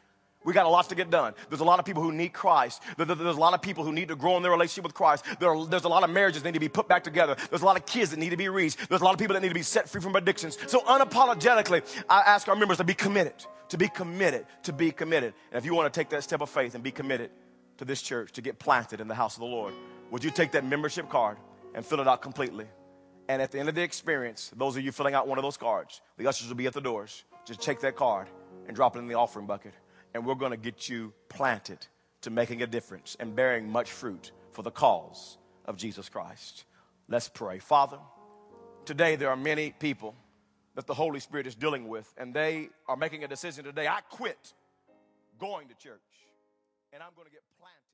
We 0.44 0.54
got 0.54 0.64
a 0.64 0.70
lot 0.70 0.88
to 0.88 0.94
get 0.94 1.10
done. 1.10 1.34
There's 1.50 1.60
a 1.60 1.64
lot 1.64 1.78
of 1.78 1.84
people 1.84 2.02
who 2.02 2.10
need 2.10 2.32
Christ. 2.32 2.82
There's 2.96 3.10
a 3.10 3.14
lot 3.38 3.52
of 3.52 3.60
people 3.60 3.84
who 3.84 3.92
need 3.92 4.08
to 4.08 4.16
grow 4.16 4.34
in 4.38 4.42
their 4.42 4.50
relationship 4.50 4.84
with 4.84 4.94
Christ. 4.94 5.26
there's 5.40 5.84
a 5.84 5.88
lot 5.90 6.04
of 6.04 6.08
marriages 6.08 6.42
that 6.42 6.48
need 6.48 6.54
to 6.54 6.60
be 6.60 6.70
put 6.70 6.88
back 6.88 7.04
together. 7.04 7.36
There's 7.50 7.60
a 7.60 7.66
lot 7.66 7.76
of 7.76 7.84
kids 7.84 8.12
that 8.12 8.18
need 8.18 8.30
to 8.30 8.38
be 8.38 8.48
reached. 8.48 8.88
There's 8.88 9.02
a 9.02 9.04
lot 9.04 9.12
of 9.12 9.18
people 9.18 9.34
that 9.34 9.42
need 9.42 9.48
to 9.48 9.54
be 9.54 9.62
set 9.62 9.90
free 9.90 10.00
from 10.00 10.16
addictions. 10.16 10.56
So 10.68 10.80
unapologetically, 10.80 11.82
I 12.08 12.20
ask 12.20 12.48
our 12.48 12.56
members 12.56 12.78
to 12.78 12.84
be 12.84 12.94
committed, 12.94 13.34
to 13.68 13.76
be 13.76 13.88
committed, 13.88 14.46
to 14.62 14.72
be 14.72 14.90
committed. 14.90 15.34
And 15.50 15.58
if 15.58 15.66
you 15.66 15.74
want 15.74 15.92
to 15.92 16.00
take 16.00 16.08
that 16.08 16.22
step 16.22 16.40
of 16.40 16.48
faith 16.48 16.74
and 16.74 16.82
be 16.82 16.92
committed 16.92 17.28
to 17.76 17.84
this 17.84 18.00
church, 18.00 18.32
to 18.32 18.40
get 18.40 18.58
planted 18.58 19.02
in 19.02 19.08
the 19.08 19.14
house 19.14 19.36
of 19.36 19.40
the 19.40 19.46
Lord, 19.48 19.74
would 20.10 20.24
you 20.24 20.30
take 20.30 20.52
that 20.52 20.64
membership 20.64 21.10
card 21.10 21.36
and 21.74 21.84
fill 21.84 22.00
it 22.00 22.08
out 22.08 22.22
completely? 22.22 22.64
And 23.28 23.42
at 23.42 23.50
the 23.50 23.58
end 23.58 23.68
of 23.68 23.74
the 23.74 23.82
experience, 23.82 24.52
those 24.56 24.76
of 24.76 24.84
you 24.84 24.92
filling 24.92 25.14
out 25.14 25.26
one 25.26 25.38
of 25.38 25.42
those 25.42 25.56
cards, 25.56 26.00
the 26.16 26.28
ushers 26.28 26.48
will 26.48 26.56
be 26.56 26.66
at 26.66 26.72
the 26.72 26.80
doors. 26.80 27.24
Just 27.44 27.60
take 27.60 27.80
that 27.80 27.96
card 27.96 28.28
and 28.66 28.76
drop 28.76 28.96
it 28.96 29.00
in 29.00 29.08
the 29.08 29.14
offering 29.14 29.46
bucket. 29.46 29.74
And 30.14 30.24
we're 30.24 30.34
going 30.34 30.52
to 30.52 30.56
get 30.56 30.88
you 30.88 31.12
planted 31.28 31.86
to 32.22 32.30
making 32.30 32.62
a 32.62 32.66
difference 32.66 33.16
and 33.18 33.34
bearing 33.34 33.70
much 33.70 33.90
fruit 33.90 34.32
for 34.52 34.62
the 34.62 34.70
cause 34.70 35.38
of 35.64 35.76
Jesus 35.76 36.08
Christ. 36.08 36.64
Let's 37.08 37.28
pray. 37.28 37.58
Father, 37.58 37.98
today 38.84 39.16
there 39.16 39.30
are 39.30 39.36
many 39.36 39.72
people 39.78 40.14
that 40.74 40.86
the 40.86 40.94
Holy 40.94 41.20
Spirit 41.20 41.46
is 41.46 41.54
dealing 41.54 41.88
with, 41.88 42.12
and 42.16 42.34
they 42.34 42.68
are 42.86 42.96
making 42.96 43.24
a 43.24 43.28
decision 43.28 43.64
today. 43.64 43.88
I 43.88 44.00
quit 44.10 44.54
going 45.38 45.68
to 45.68 45.74
church, 45.74 46.00
and 46.92 47.02
I'm 47.02 47.10
going 47.16 47.26
to 47.26 47.32
get 47.32 47.42
planted. 47.58 47.85